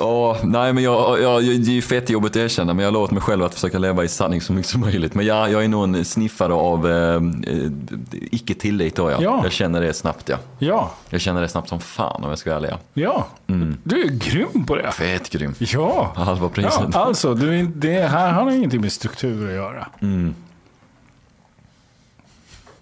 [0.06, 2.92] Åh, nej men jag, jag, jag, det är ju fett jobbigt att erkänna men jag
[2.94, 5.14] låter mig själv att försöka leva i sanning så mycket som möjligt.
[5.14, 7.70] Men ja, jag är nog en sniffare av eh, eh,
[8.12, 9.16] icke-tillit då ja.
[9.20, 9.40] Ja.
[9.42, 10.36] Jag känner det snabbt ja.
[10.58, 12.70] Ja, Jag känner det snabbt som fan om jag ska vara ärlig.
[12.70, 12.78] ja.
[12.94, 13.26] ja.
[13.84, 14.92] Du är grym på det.
[14.92, 15.54] Fett grym.
[15.58, 16.12] Ja.
[16.16, 16.80] Halva priset.
[16.92, 19.88] ja alltså, du, det här har ingenting med struktur att göra.
[20.02, 20.34] Mm.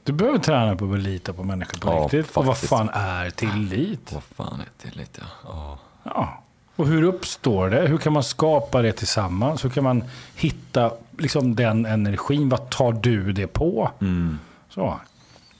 [0.04, 2.36] Du behöver träna på att lita på människor på Ja, riktigt.
[2.36, 2.70] Och vad faktiskt.
[2.70, 4.12] fan är tillit?
[4.12, 5.26] Vad fan är tillit ja.
[5.44, 5.78] Ja.
[6.04, 6.40] Ja.
[6.76, 7.88] Och hur uppstår det?
[7.88, 9.64] Hur kan man skapa det tillsammans?
[9.64, 12.48] Hur kan man hitta liksom, den energin?
[12.48, 13.90] Vad tar du det på?
[14.00, 14.38] Mm.
[14.68, 15.00] Så.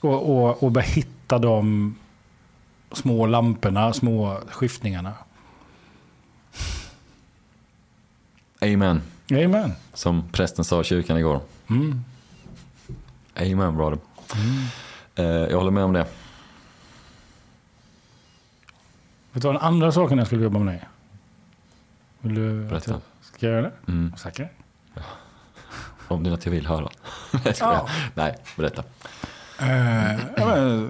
[0.01, 1.95] Och, och, och börja hitta de
[2.91, 5.13] små lamporna, små skiftningarna.
[8.61, 9.01] Amen.
[9.31, 9.73] Amen.
[9.93, 11.41] Som prästen sa i kyrkan igår.
[11.69, 12.03] Mm.
[13.35, 13.99] Amen brother.
[15.15, 16.05] Eh, jag håller med om det.
[19.31, 20.83] Vet du vad den andra saken jag skulle jobba med dig?
[22.25, 22.91] Vill du Berätta.
[22.91, 23.71] jag ska göra det?
[23.87, 24.13] Mm.
[24.17, 24.51] Säker?
[26.07, 26.89] Om det är något jag vill höra.
[27.31, 27.55] Nej, jag.
[27.59, 27.89] Ja.
[28.13, 28.83] Nej, berätta.
[29.59, 30.19] Eh,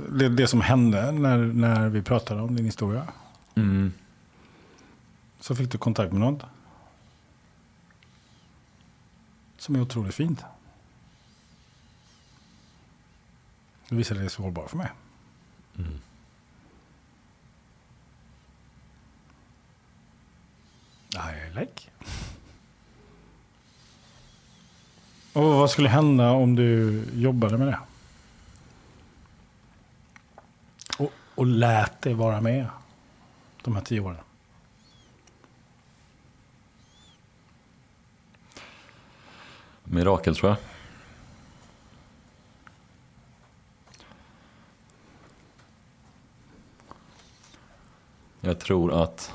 [0.09, 3.07] det, det som hände när, när vi pratade om din historia.
[3.55, 3.93] Mm.
[5.39, 6.41] Så fick du kontakt med någon.
[9.57, 10.43] Som är otroligt fint.
[13.89, 14.91] Det visade dig sårbar för mig.
[15.77, 15.99] Mm.
[21.15, 21.89] I like.
[25.33, 27.79] Och vad skulle hända om du jobbade med det?
[30.97, 32.67] Och, och lät det vara med
[33.63, 34.17] de här tio åren?
[39.83, 40.57] Mirakel tror jag.
[48.41, 49.33] Jag tror att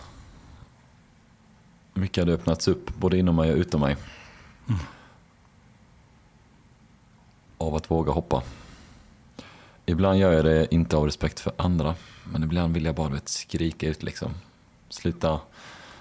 [2.01, 3.97] mycket hade öppnats upp både inom mig och utom mig.
[7.59, 8.43] Av att våga hoppa.
[9.87, 11.95] Ibland gör jag det inte av respekt för andra.
[12.25, 14.35] Men ibland vill jag bara vet, skrika ut liksom.
[14.89, 15.41] Sluta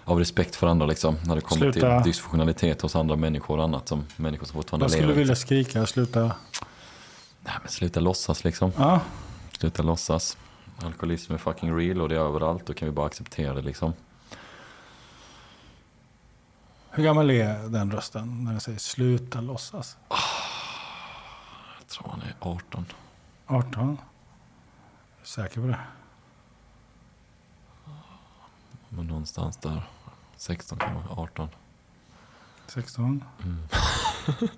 [0.06, 1.16] av respekt för andra liksom.
[1.26, 2.02] När det kommer Sluta.
[2.02, 3.88] till dysfunktionalitet hos andra människor och annat.
[3.88, 5.14] Som människor som fortfarande Vad skulle lever.
[5.16, 5.86] du vilja skrika?
[5.86, 6.22] Sluta?
[7.42, 8.72] Nej men sluta låtsas liksom.
[8.78, 9.02] Ja,
[9.58, 10.38] Sluta låtsas.
[10.84, 12.66] Alkoholism är fucking real och det är överallt.
[12.66, 13.94] Då kan vi bara acceptera det liksom.
[17.00, 19.98] Hur gammal är den rösten när den säger sluta låtsas?
[21.80, 22.86] Jag tror han är 18.
[23.48, 23.98] 18?
[25.22, 25.80] Är säker på det?
[28.90, 29.82] Men någonstans där.
[30.38, 31.50] 16 kan vara 18.
[32.68, 33.24] 16?
[33.44, 33.58] Mm.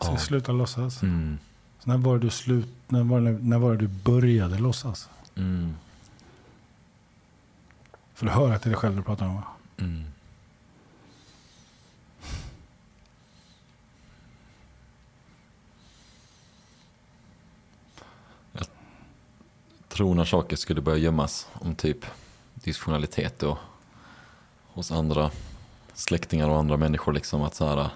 [0.00, 0.16] Så Ja.
[0.18, 1.02] sluta låtsas.
[1.02, 1.38] Mm.
[1.78, 5.08] Så när var det du slut, när var det, när var det du började låtsas?
[5.34, 5.76] Mm.
[8.14, 9.42] För du hör att det är dig själv du pratar om va?
[9.76, 10.04] Mm.
[19.96, 22.06] Tror när saker skulle börja gömmas om typ
[22.54, 23.58] dysfunktionalitet och
[24.66, 25.30] hos andra
[25.94, 27.90] släktingar och andra människor liksom att så här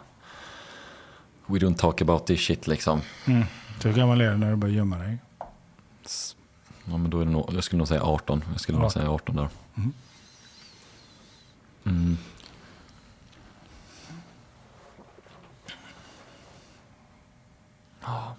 [1.47, 3.01] We don't talk about this shit liksom.
[3.27, 3.45] Mm.
[3.83, 5.19] Så gammal är du när du börjar gömma dig?
[6.85, 8.45] Ja, men då är det nog, jag skulle nog säga 18.
[8.53, 9.01] Jag skulle nog 18.
[9.01, 9.49] säga 18 där.
[9.77, 9.93] Mm.
[11.85, 12.19] Mm.
[18.01, 18.37] Ja.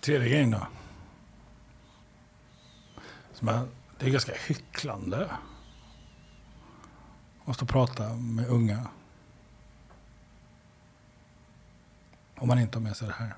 [0.00, 0.66] Tredje grejen då.
[3.98, 5.30] Det är ganska hycklande.
[7.44, 8.88] Måste prata med unga.
[12.36, 13.34] Om man inte har med sig det här.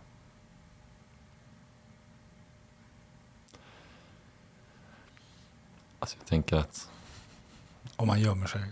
[5.98, 6.90] Alltså jag tänker att...
[7.96, 8.62] Om man gömmer sig.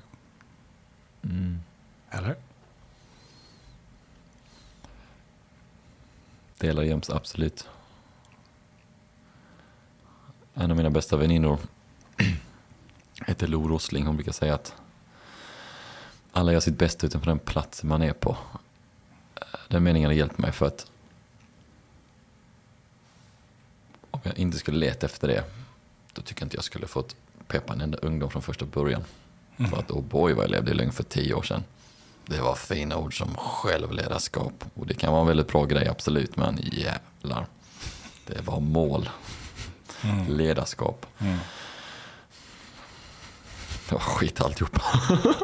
[1.23, 1.61] Mm,
[2.11, 2.37] Eller?
[6.61, 7.69] delar jäms absolut.
[10.55, 11.59] En av mina bästa väninnor
[13.27, 14.07] heter Lo Rosling.
[14.07, 14.75] Hon brukar säga att
[16.33, 18.37] alla gör sitt bästa utanför den platsen man är på.
[19.69, 20.91] Den meningen har hjälpt mig för att
[24.11, 25.45] om jag inte skulle leta efter det
[26.13, 29.05] då tycker jag inte jag skulle fått peppa en enda ungdom från första början.
[29.57, 31.65] För att oh boy vad jag levde i lögn för tio år sedan.
[32.27, 34.65] Det var fina ord som självledarskap.
[34.75, 37.47] Och det kan vara en väldigt bra grej absolut, men jävlar.
[38.27, 39.09] Det var mål.
[40.29, 41.07] Ledarskap.
[41.19, 41.39] Mm.
[43.89, 44.83] Det var skit alltihopa.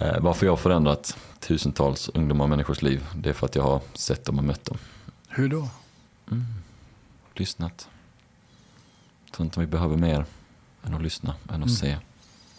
[0.00, 3.62] Eh, Varför jag har förändrat tusentals ungdomar och människors liv, det är för att jag
[3.62, 4.78] har sett dem och mött dem.
[5.28, 5.68] Hur då?
[7.34, 7.88] Lyssnat.
[9.24, 10.24] Jag tror inte vi behöver mer
[10.84, 11.96] än att lyssna, än att se.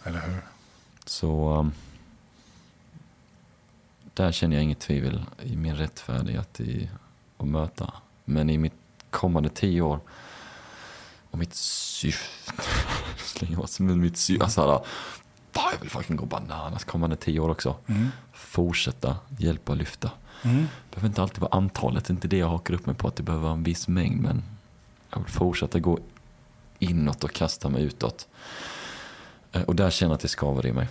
[0.04, 0.42] Eller hur?
[1.04, 1.72] Så um,
[4.14, 6.90] där känner jag inget tvivel i min rättfärdighet i
[7.38, 7.92] att möta.
[8.24, 8.81] Men i mitt
[9.12, 10.00] kommande tio år
[11.30, 12.52] och mitt syfte,
[13.16, 14.80] slänger vad som är mitt syfte, alltså här,
[15.52, 17.76] fan, jag vill fucking gå bananas kommande tio år också.
[17.86, 18.08] Mm.
[18.32, 20.10] Fortsätta hjälpa och lyfta.
[20.42, 20.56] Mm.
[20.60, 23.08] Det behöver inte alltid vara antalet, det är inte det jag hakar upp mig på
[23.08, 24.22] att det behöver vara en viss mängd.
[24.22, 24.42] Men
[25.10, 25.98] jag vill fortsätta gå
[26.78, 28.28] inåt och kasta mig utåt.
[29.52, 30.88] Eh, Och där känner jag att det skaver i mig.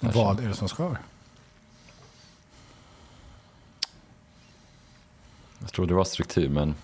[0.00, 0.98] Där Vad är det som skaver?
[5.62, 6.74] Jag tror det var struktur men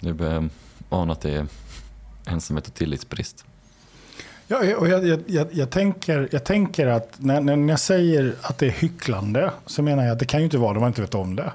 [0.00, 0.48] nu börjar jag
[0.88, 1.46] ana att det är
[2.26, 3.44] ensamhet och tillitsbrist.
[4.46, 8.58] Ja, och jag, jag, jag, jag, tänker, jag tänker att när, när jag säger att
[8.58, 10.90] det är hycklande så menar jag att det kan ju inte vara det om man
[10.90, 11.52] inte vet om det.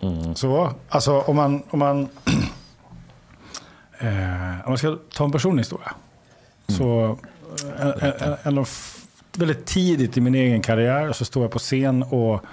[0.00, 0.34] Mm.
[0.34, 2.02] Så, alltså om man, om man,
[3.98, 5.94] eh, om man ska ta en personlig historia.
[6.68, 7.18] Så
[7.78, 8.66] eh, en, en, en
[9.36, 12.44] väldigt tidigt i min egen karriär så står jag på scen och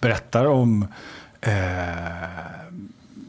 [0.00, 0.86] berättar om
[1.40, 1.50] eh,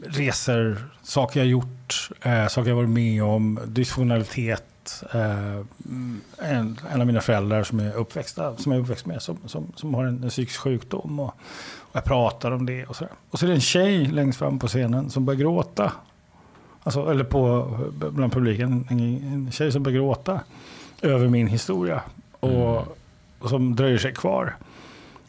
[0.06, 4.64] resor, saker jag gjort, eh, saker jag varit med om, dysfunktionalitet.
[5.14, 5.60] Eh,
[6.38, 9.72] en, en av mina föräldrar som är uppväxta, som jag är uppväxt med, som, som,
[9.76, 11.20] som har en, en psykisk sjukdom.
[11.20, 11.34] Och,
[11.78, 13.12] och jag pratar om det och sådär.
[13.30, 15.92] Och så är det en tjej längst fram på scenen som börjar gråta.
[16.82, 17.68] Alltså, eller på,
[18.10, 20.40] bland publiken, en, en tjej som börjar gråta
[21.02, 22.02] över min historia.
[22.40, 22.98] Och,
[23.38, 24.56] och som dröjer sig kvar.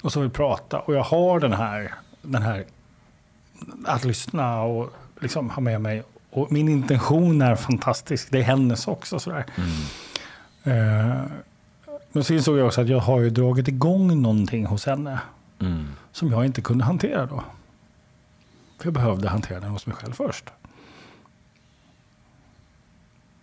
[0.02, 0.80] Och som vill prata.
[0.80, 2.63] Och jag har den här, den här
[3.86, 6.04] att lyssna och liksom ha med mig.
[6.30, 8.32] Och min intention är fantastisk.
[8.32, 9.19] Det är hennes också.
[9.19, 9.45] Sådär.
[10.63, 11.21] Eh,
[12.12, 15.19] men så insåg jag också att jag har ju dragit igång någonting hos henne
[15.60, 15.88] Mm.
[16.12, 17.43] som jag inte kunde hantera då.
[18.78, 20.45] För jag behövde hantera den hos mig själv först.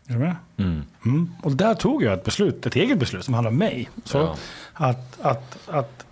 [0.06, 0.36] Är du med?
[0.56, 0.82] Mm.
[1.04, 1.30] Mm.
[1.42, 3.90] Och där tog jag ett beslut, ett eget beslut som handlar om mig.
[4.04, 4.36] Så Ja.
[4.74, 6.06] att, att, att,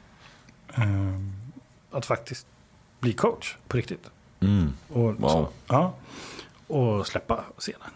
[0.75, 1.33] ehm,
[1.93, 2.47] att faktiskt
[3.01, 4.11] bli coach på riktigt.
[4.41, 4.73] Mm.
[4.89, 5.29] Och, Wow.
[5.29, 5.95] så, ja,
[6.67, 7.91] och släppa scenen.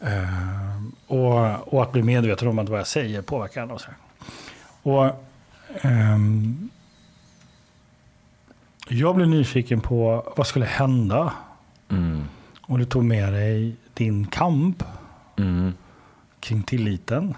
[0.00, 3.74] Ehm, och, och att bli medveten om att vad jag säger påverkar andra.
[3.74, 3.90] Och, så
[4.82, 5.24] och
[5.80, 6.70] ehm,
[8.88, 11.32] jag blev nyfiken på vad skulle hända
[11.88, 12.24] Mm.
[12.62, 14.82] om du tog med dig din kamp
[15.38, 15.72] Mm.
[16.40, 17.34] kring tilliten,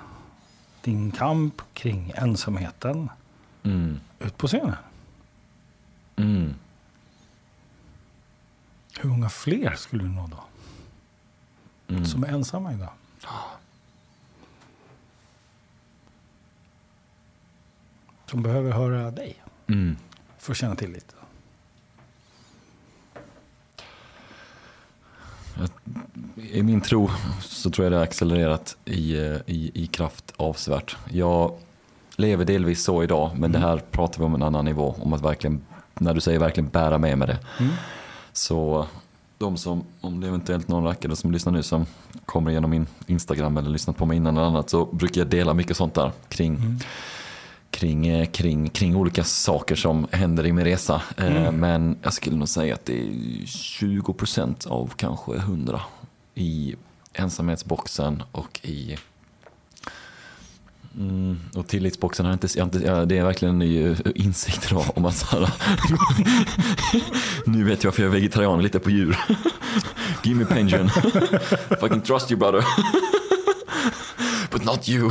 [0.82, 3.08] din kamp kring ensamheten
[3.62, 4.00] Mm.
[4.18, 4.74] ut på scenen.
[6.16, 6.54] Mm.
[9.00, 10.44] Hur många fler skulle du nå då?
[11.94, 12.04] Mm.
[12.06, 12.90] Som är ensamma idag?
[18.26, 19.96] Som behöver höra dig Mm.
[20.38, 21.14] för att känna tillit.
[26.36, 30.96] I min tro så tror jag det har accelererat i, eh, i, i kraft avsevärt.
[31.10, 31.58] Jag
[32.16, 34.94] lever delvis så idag, men det här pratar vi om en annan nivå.
[35.00, 37.38] Om att verkligen, när du säger verkligen bära med mig det.
[38.32, 38.86] Så
[39.38, 41.86] de som, om det är eventuellt någon rackare som lyssnar nu som
[42.26, 45.54] kommer igenom min Instagram eller lyssnat på mig innan eller annat så brukar jag dela
[45.54, 46.80] mycket sånt där kring,
[47.70, 51.02] kring, eh, kring, kring olika saker som händer i min resa.
[51.16, 53.10] Eh, Men jag skulle nog säga att det är
[53.46, 55.80] 20% av kanske 100
[56.34, 56.74] i
[57.12, 58.96] ensamhetsboxen och i Mm,
[61.54, 64.70] och tillitsboxen har jag inte, jag inte, ja, det är verkligen en ny eh, insikt
[64.70, 65.50] idag om att så här,
[67.44, 69.18] nu vet jag varför jag är vegetarian lite på djur.
[70.22, 70.88] Give me pension.
[71.80, 72.64] Fucking trust you brother.
[74.50, 75.10] But not you.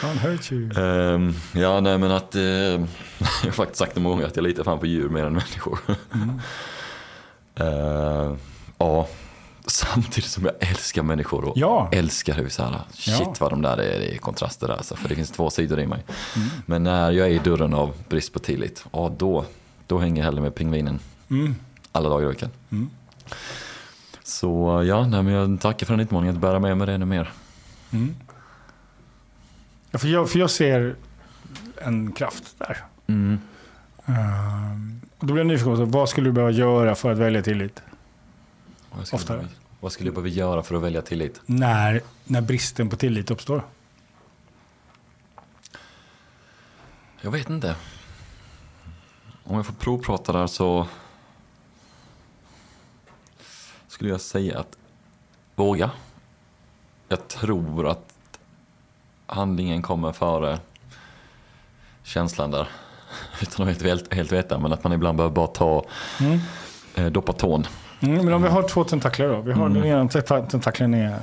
[0.00, 0.70] Can't hurt you.
[0.78, 2.34] Ehm, ja, nej men att...
[2.34, 5.24] eh, jag har faktiskt sagt det många gånger att jag litar fan på djur mer
[5.24, 5.78] än människor.
[6.14, 6.40] Mm.
[7.54, 8.38] Ehm,
[8.78, 9.08] ja,
[9.70, 11.88] samtidigt som jag älskar människor och Ja.
[11.92, 12.80] älskar hus här.
[12.92, 13.34] Shit Ja.
[13.40, 14.74] vad de där är, det är kontraster där.
[14.74, 16.04] Alltså, för det finns två sidor i mig.
[16.66, 19.44] Men när jag är i dörren av brist på tillit, ja då,
[19.86, 20.98] då hänger jag hellre med pingvinen
[21.30, 21.54] Mm.
[21.92, 22.50] alla dagar i veckan.
[22.70, 22.90] Mm.
[24.24, 27.06] Så ja, nej, men jag tackar för den utmaningen att bära med mig det ännu
[27.06, 27.32] mer.
[27.90, 28.14] Mm.
[29.90, 30.96] Ja, för, jag, för jag ser
[31.82, 32.76] en kraft där.
[33.06, 33.38] Mm.
[35.18, 37.82] Och då blir jag nyfiken på vad skulle du behöva göra för att välja tillit?
[39.12, 39.46] Oftare.
[39.80, 41.40] Vad skulle jag behöva göra för att välja tillit?
[41.46, 43.64] När, när bristen på tillit uppstår?
[47.20, 47.76] Jag vet inte.
[49.44, 50.86] Om jag får provprata där så
[53.88, 54.76] skulle jag säga att
[55.54, 55.90] våga.
[57.08, 58.14] Jag tror att
[59.26, 60.58] handlingen kommer före
[62.02, 62.68] känslan där.
[63.42, 65.84] Utan att helt, helt veta, men att man ibland behöver bara ta,
[66.20, 66.38] Mm.
[66.94, 67.66] eh, doppa tån.
[68.00, 69.40] Mm, men om vi har två tentakler då.
[69.40, 69.74] Vi har Mm.
[69.82, 71.18] den ena tenta- tentakeln är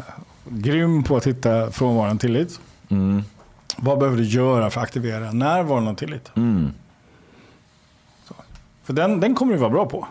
[0.45, 2.59] grym på att hitta frånvaron tillit.
[2.89, 3.23] Mm.
[3.77, 6.31] Vad behöver du göra för att aktivera närvaron av tillit?
[6.35, 6.71] Mm.
[8.83, 10.07] För den, den kommer du vara bra på.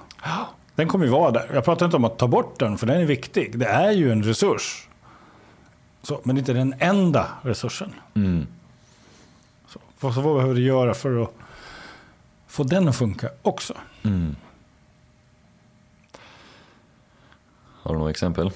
[0.74, 1.50] Den kommer ju vara där.
[1.54, 3.58] Jag pratar inte om att ta bort den, för den är viktig.
[3.58, 4.88] Det är ju en resurs.
[6.02, 7.94] Så, men det är inte den enda resursen.
[8.14, 8.46] Mm.
[9.68, 11.30] Så, vad- så vad behöver du göra för att
[12.46, 13.74] få den att funka också?
[14.02, 14.36] Mm.
[17.87, 18.51] Har du några exempel?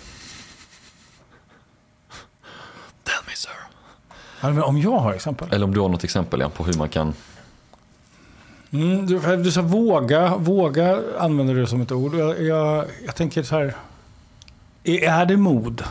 [3.04, 3.50] Tell me sir.
[4.40, 5.48] Ja, men om jag har exempel.
[5.52, 7.14] Eller om du har något exempel ja, på hur man kan...
[8.70, 10.36] Mm, du, du sa våga.
[10.36, 12.14] Våga använder du som ett ord.
[12.14, 13.74] Jag, jag, jag tänker så här.
[14.84, 15.84] Är, är det mod?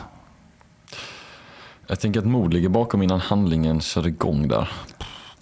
[1.86, 4.70] Jag tänker att mod ligger bakom innan handlingen kör igång där.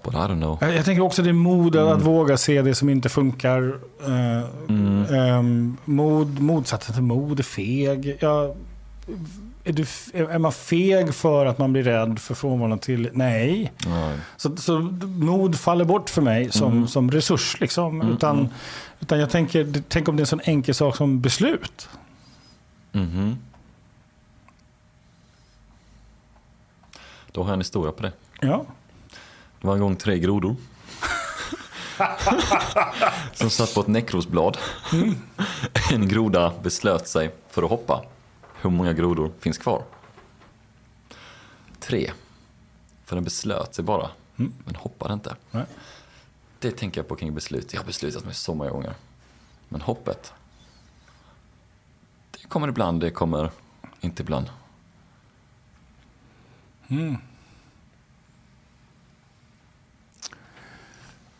[0.02, 0.58] But I don't know.
[0.60, 3.78] Jag, jag tänker också det är mod att våga se det som inte funkar.
[4.06, 5.04] Eh, Mm.
[5.14, 8.16] ehm, mod, motsatsen till mod är feg.
[8.20, 8.54] Ja,
[9.64, 9.82] är, du,
[10.12, 13.10] är man feg för att man blir rädd för frånvaron till?
[13.12, 13.72] Nej.
[13.86, 14.18] Nej.
[14.36, 16.88] Så, så mod faller bort för mig som, Mm.
[16.88, 17.60] som resurs.
[17.60, 18.00] Liksom.
[18.00, 18.50] Mm, Utan, mm.
[19.00, 21.88] utan jag tänker, tänk om det är en sån enkel sak som beslut.
[22.92, 23.36] Mhm.
[27.32, 28.12] Då har jag en historia på det.
[28.40, 28.64] Ja.
[29.60, 30.56] Det var en gång tre grodor.
[33.34, 34.58] som satt på ett näckrosblad.
[35.92, 38.04] En groda beslöt sig för att hoppa.
[38.60, 39.84] Hur många grodor finns kvar?
[41.80, 42.12] Tre.
[43.04, 44.52] För den beslöt sig bara, Mm.
[44.64, 45.36] men hoppade inte.
[45.50, 45.64] Nej.
[46.58, 47.72] Det tänker jag på kring beslut.
[47.72, 48.94] Jag har beslutat mig så många gånger.
[49.68, 50.32] Men hoppet.
[52.30, 53.50] Det kommer ibland, det kommer
[54.00, 54.50] inte ibland.
[56.88, 57.16] Mm.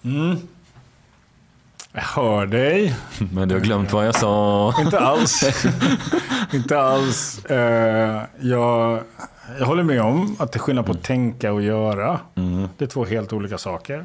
[0.09, 0.39] Mm.
[1.93, 2.97] Jag hör dig.
[3.33, 4.75] Men du har glömt vad jag sa.
[4.81, 5.45] Inte alls.
[6.53, 7.45] inte alls.
[7.45, 9.01] Eh, jag,
[9.59, 12.21] jag håller med om att det är skillnad på att tänka och göra.
[12.35, 12.69] Mm.
[12.77, 13.99] Det är två helt olika saker.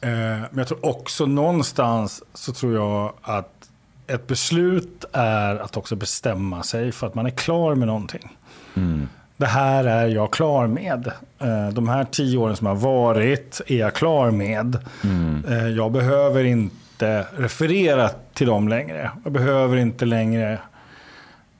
[0.00, 3.70] Eh, men jag tror också någonstans så tror jag att
[4.06, 8.36] ett beslut är att också bestämma sig för att man är klar med någonting.
[8.74, 9.08] Mm.
[9.36, 11.06] Det här är jag klar med.
[11.38, 14.78] Eh, De här tio åren som har varit är jag klar med.
[15.04, 15.44] Mm.
[15.48, 19.10] Eh, Jag behöver inte referera till dem längre.
[19.24, 20.52] Jag behöver inte längre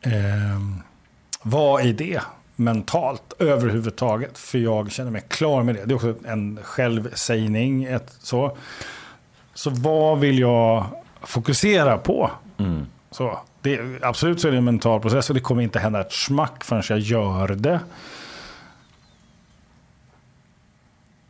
[0.00, 0.60] eh,
[1.42, 2.20] vara i det
[2.56, 4.38] mentalt överhuvudtaget.
[4.38, 5.84] För jag känner mig klar med det.
[5.84, 7.84] Det är också en självsägning.
[7.84, 8.56] Ett, så.
[9.54, 10.84] så vad vill jag
[11.22, 12.30] fokusera på?
[12.58, 12.86] Mm.
[13.10, 16.12] Så, det, absolut så är det en mental process och det kommer inte hända ett
[16.12, 17.80] smack förrän jag gör det.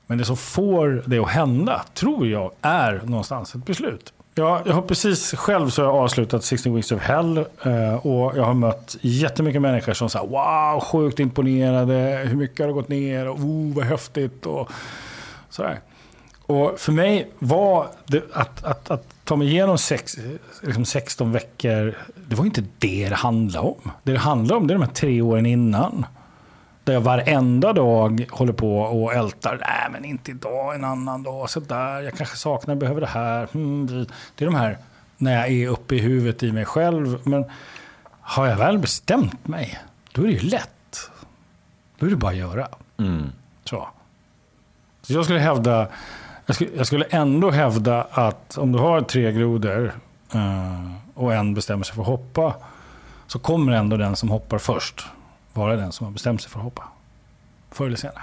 [0.07, 4.12] Men det som får det att hända, tror jag, är någonstans ett beslut.
[4.35, 8.37] Jag, jag har precis själv så har jag avslutat 16 Weeks of Hell eh, och
[8.37, 12.89] jag har mött jättemycket människor som säger wow, sjukt imponerade, hur mycket har det gått
[12.89, 14.70] ner, och oh, vad häftigt och
[15.51, 15.80] sådär.
[16.47, 20.18] Och för mig var det att, att, att ta mig igenom sex,
[20.62, 21.95] liksom 16 veckor,
[22.29, 23.91] det var inte det det handlade om.
[24.03, 26.07] Det det handlade om det är de här tre åren innan.
[26.85, 29.59] Där jag varenda dag håller på och ältar.
[29.61, 31.51] Nej, men inte idag, en annan dag.
[31.51, 33.49] Så där, jag kanske saknar, behöver det här.
[33.53, 33.87] Hmm,
[34.35, 34.79] det är de här
[35.16, 37.18] när jag är uppe i huvudet i mig själv.
[37.25, 37.45] Men
[38.20, 39.79] har jag väl bestämt mig,
[40.12, 41.11] då är det ju lätt.
[41.99, 42.68] Då är det bara att göra.
[42.99, 43.33] Mm.
[43.64, 43.89] Så.
[45.03, 45.89] Så jag skulle hävda,
[46.47, 49.92] jag skulle, jag skulle ändå hävda att om du har tre grodor
[50.34, 52.55] eh, och en bestämmer sig för att hoppa,
[53.26, 55.07] så kommer ändå den som hoppar först
[55.53, 56.88] vara den som har bestämt sig för att hoppa.
[57.70, 58.22] Förr eller senare.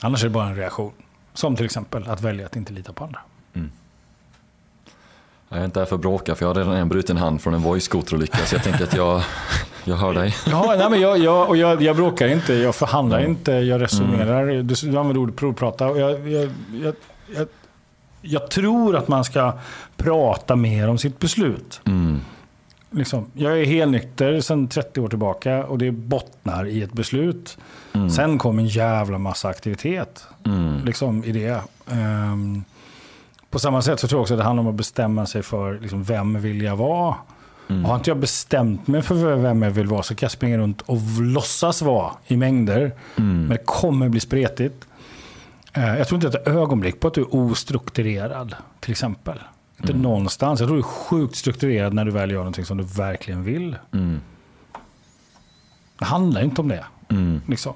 [0.00, 0.92] Annars är det bara en reaktion.
[1.34, 3.20] Som till exempel att välja att inte lita på andra.
[5.54, 7.54] Jag är inte här för att bråka för jag har redan en bruten hand från
[7.54, 9.22] en Voi-skoterolycka så jag tänker att jag,
[9.84, 10.34] jag hör dig.
[10.46, 14.46] Ja, nej, men jag, jag, och jag, jag bråkar inte, jag förhandlar inte, jag resonerar.
[14.46, 15.88] Du, du använder ordet provprata.
[15.88, 16.50] Och jag, jag,
[16.82, 16.94] jag,
[18.20, 19.52] jag, tror att man ska
[19.96, 21.80] prata mer om sitt beslut.
[21.84, 22.20] Mm.
[22.90, 27.58] Liksom, jag är helnykter sedan 30 år tillbaka och det bottnar i ett beslut.
[27.92, 28.10] Mm.
[28.10, 30.84] Sen kom en jävla massa aktivitet Mm.
[30.84, 31.60] liksom, i det.
[31.90, 32.64] Ehm,
[33.54, 35.78] på samma sätt så tror jag också att det handlar om att bestämma sig för
[35.80, 37.14] liksom, vem vill jag vara.
[37.68, 37.84] Mm.
[37.84, 40.80] Har inte jag bestämt mig för vem jag vill vara så kan jag springa runt
[40.82, 42.80] och låtsas vara i mängder.
[43.16, 43.40] Mm.
[43.40, 44.86] Men det kommer bli spretigt.
[45.72, 49.38] Eh, Jag tror inte ett ögonblick på att du är ostrukturerad, till exempel.
[49.80, 50.02] Inte Mm.
[50.02, 50.60] någonstans.
[50.60, 53.76] Jag tror du är sjukt strukturerad när du väl gör någonting som du verkligen vill.
[53.92, 54.20] Mm.
[55.98, 56.84] Det handlar inte om det.
[57.08, 57.40] Mm.
[57.48, 57.74] Liksom.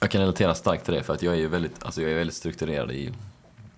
[0.00, 2.36] Jag kan relatera starkt till det för att jag är väldigt, alltså jag är väldigt
[2.36, 3.12] strukturerad i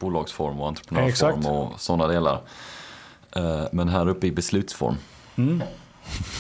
[0.01, 1.47] bolagsform och entreprenörsform Exakt.
[1.47, 2.41] och sådana delar.
[3.37, 4.97] Eh, Men här uppe i beslutsform,
[5.37, 5.63] Mm.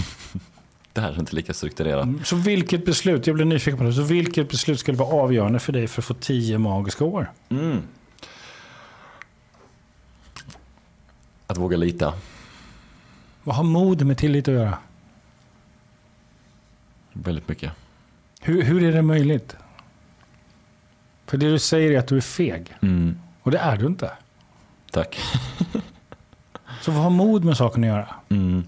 [0.93, 2.09] det här är inte lika strukturerat.
[2.25, 5.73] Så vilket beslut, jag blir nyfiken på det, så vilket beslut skulle vara avgörande för
[5.73, 7.33] dig för att få tio magiska år?
[7.49, 7.83] Mm.
[11.47, 12.15] Att våga lita.
[13.43, 14.79] Vad har mod med tillit att göra?
[17.13, 17.73] Väldigt mycket.
[18.41, 19.57] Hur, hur är det möjligt?
[21.27, 22.75] För det du säger är att du är feg.
[22.83, 23.19] Mm.
[23.43, 24.13] Och det är du inte.
[24.91, 25.19] Tack.
[26.81, 28.09] Så vad har mod med saken att göra?
[28.29, 28.67] Mm.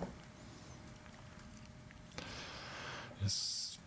[3.23, 3.79] Yes.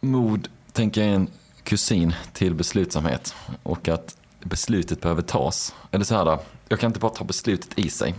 [0.00, 1.28] Mod, tänker jag, är en
[1.62, 3.34] kusin till beslutsamhet.
[3.62, 5.74] Och att beslutet behöver tas.
[5.90, 8.14] Eller så här, då, jag kan inte bara ta beslutet i sig.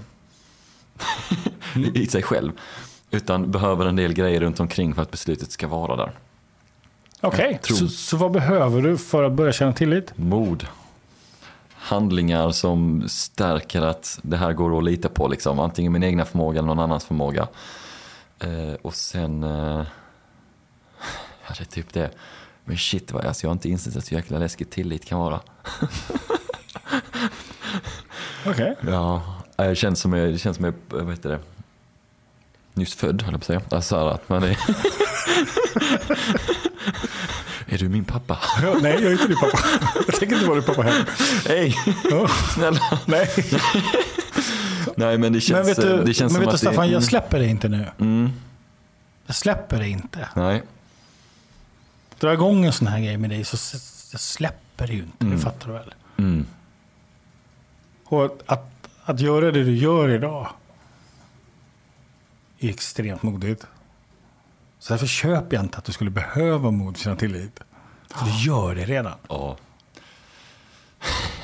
[1.93, 2.51] I sig själv.
[3.11, 6.13] Utan behöver en del grejer runt omkring för att beslutet ska vara där.
[7.21, 10.11] Okej, tror- så, så vad behöver du för att börja känna tillit?
[10.17, 10.67] Mod.
[11.73, 15.27] Handlingar som stärker att det här går att lita på.
[15.27, 15.59] Liksom.
[15.59, 17.47] Antingen min egna förmåga eller någon annans förmåga.
[18.39, 19.43] Eh, och sen...
[19.43, 19.85] Eh,
[21.47, 22.09] ja, det är typ det.
[22.65, 25.39] Men shit, vad, alltså, jag har inte insett att så jäkla läskigt tillit kan vara.
[28.45, 28.75] Okej.
[28.87, 31.39] Ja, det känns som jag, det känns som jag, vad heter det?
[32.73, 33.61] Nyss född, höll jag på att säga.
[33.71, 34.57] Alltså, att man är...
[37.69, 38.39] är du min pappa?
[38.81, 39.59] Nej, jag är inte din pappa.
[40.07, 41.09] Jag tänker inte vara din pappa heller.
[41.47, 41.75] Hej,
[42.11, 42.99] Ja, snälla.
[43.05, 43.29] nej.
[44.97, 46.93] Nej, men det känns, Men vet du, det känns men vet du att Staffan, det,
[46.93, 47.87] jag släpper dig inte nu.
[47.99, 48.29] Mm,
[49.25, 50.29] Jag släpper dig inte.
[50.35, 50.63] nej.
[52.19, 53.77] Dra igång en sån här grej med dig så
[54.11, 55.25] jag släpper dig ju inte.
[55.25, 55.93] Det fattar du väl?
[56.17, 56.45] Mm,
[58.05, 60.49] Och att, att, att göra det du gör idag
[62.59, 63.65] är extremt modigt.
[64.79, 67.59] Så därför köper jag inte att du skulle behöva mod för att tillit.
[68.15, 69.13] För du gör det redan.
[69.27, 69.57] ja.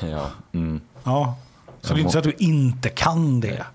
[0.00, 0.30] ja.
[0.52, 0.80] Mm.
[1.04, 1.36] Ja.
[1.80, 3.66] Så det är inte så att du inte kan det.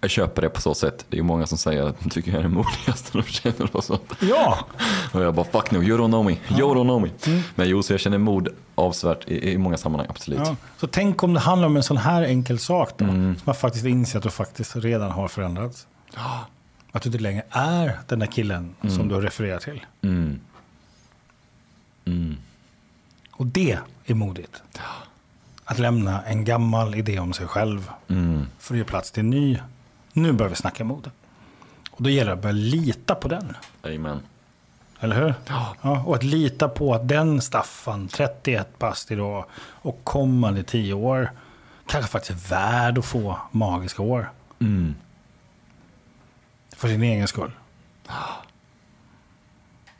[0.00, 1.04] Jag köper det på så sätt.
[1.08, 3.76] Det är ju många som säger att de tycker jag är den modigaste de känner
[3.76, 4.12] och sånt.
[4.20, 4.58] Ja,
[5.12, 7.42] Och jag bara fuck no, you don't know me, you don't know me.
[7.54, 10.40] Men jo, så jag känner mod avsevärt i, i många sammanhang, absolut.
[10.44, 10.56] ja.
[10.78, 13.04] Så tänk om det handlar om en sån här enkel sak då.
[13.06, 15.86] Som man faktiskt inser att du faktiskt redan har förändrats.
[16.96, 19.86] Att du inte längre är den där killen som du refererar till.
[20.02, 20.40] Mm.
[22.04, 22.36] Mm.
[23.32, 24.62] Och det är modigt.
[25.64, 28.46] Att lämna en gammal idé om sig själv Mm.
[28.58, 29.58] för att ge plats till en ny.
[30.12, 31.10] Nu börjar vi snacka mode.
[31.90, 33.56] Och då gäller det att börja lita på den.
[33.82, 34.20] Amen.
[35.00, 35.34] Eller hur?
[35.82, 41.30] Ja, och att lita på att den Staffan, 31 bast idag och kommande 10 år,
[41.86, 44.30] kanske faktiskt är värd att få magiska år.
[44.60, 44.94] Mm.
[46.76, 47.50] För sin egen skull.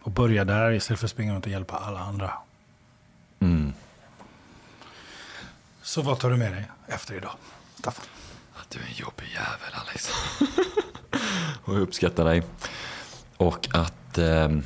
[0.03, 2.33] Och börja där istället för att springa runt och hjälpa alla andra.
[3.41, 3.73] Mm.
[5.83, 7.33] Så vad tar du med dig efter idag,
[7.79, 8.05] Staffan?
[8.55, 10.11] Att du är en jobbig jävel Alex.
[11.65, 12.43] och jag uppskattar dig.
[13.37, 14.19] Och att...
[14.19, 14.63] ehm,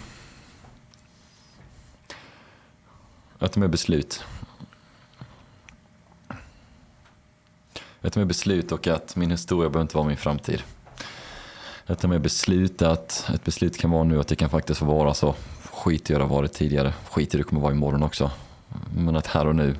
[3.38, 4.24] att de är beslut.
[8.02, 10.62] Att de är beslut och att min historia behöver inte vara min framtid.
[11.90, 15.14] Detta med är beslut att ett beslut kan vara nu att det kan faktiskt vara
[15.14, 15.34] så.
[15.62, 16.94] Skit i hur det har varit tidigare.
[17.10, 18.30] Skit i hur det kommer vara imorgon också.
[18.94, 19.72] Men att här och nu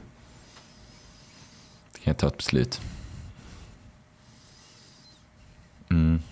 [1.93, 2.81] kan jag ta ett beslut.
[5.91, 6.23] Mm.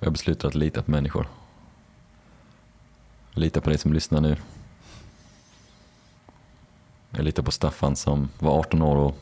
[0.00, 1.28] Jag beslutar att lita på människor.
[3.30, 4.36] Lita på dig som lyssnar nu.
[7.10, 9.18] Jag litar på Staffan som var 18 år och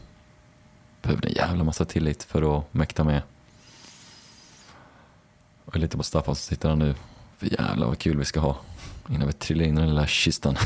[1.02, 3.22] behövde en jävla massa tillit för att mäkta med.
[5.66, 6.94] Och jag litar på Staffan som sitter här nu.
[7.38, 8.56] För jävlar vad kul vi ska ha.
[9.08, 10.56] Innan vi trillar in i den lilla kistan.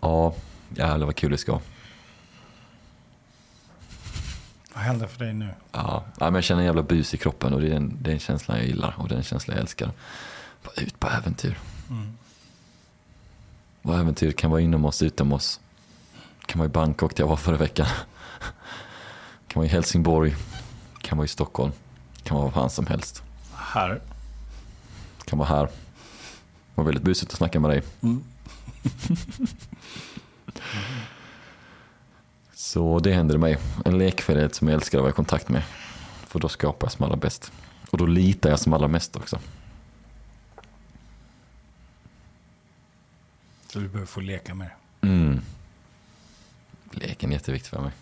[0.00, 0.34] ja,
[0.76, 1.60] jävlar vad kul vi ska ha.
[4.74, 5.48] Vad händer för dig nu?
[5.72, 8.14] Ja, men jag känner en jävla bus i kroppen och det är en, det är
[8.14, 9.90] en känsla jag gillar och det är en känsla jag älskar.
[10.64, 11.58] Bara ut på äventyr.
[11.90, 12.16] Mm.
[13.82, 15.60] Och äventyr kan vara inom oss, utom oss.
[16.46, 17.86] Kan vara i Bangkok där jag var förra veckan.
[19.48, 20.36] Kan vara i Helsingborg.
[21.06, 21.72] Kan vara i Stockholm.
[22.22, 23.22] Kan vara var fan som helst.
[23.54, 24.00] Här.
[25.24, 25.66] Kan vara här.
[25.66, 25.70] Det
[26.74, 27.82] var väldigt busigt att snacka med dig.
[28.00, 28.24] Mm.
[32.54, 33.58] Så det händer mig.
[33.84, 35.62] En lekfullhet som jag älskar att vara i kontakt med.
[36.26, 37.52] För då skapar jag som allra bäst.
[37.90, 39.38] Och då litar jag som allra mest också.
[43.68, 45.06] Så du behöver få leka med det.
[45.06, 45.40] Mm.
[46.90, 47.92] Leken är jätteviktig för mig.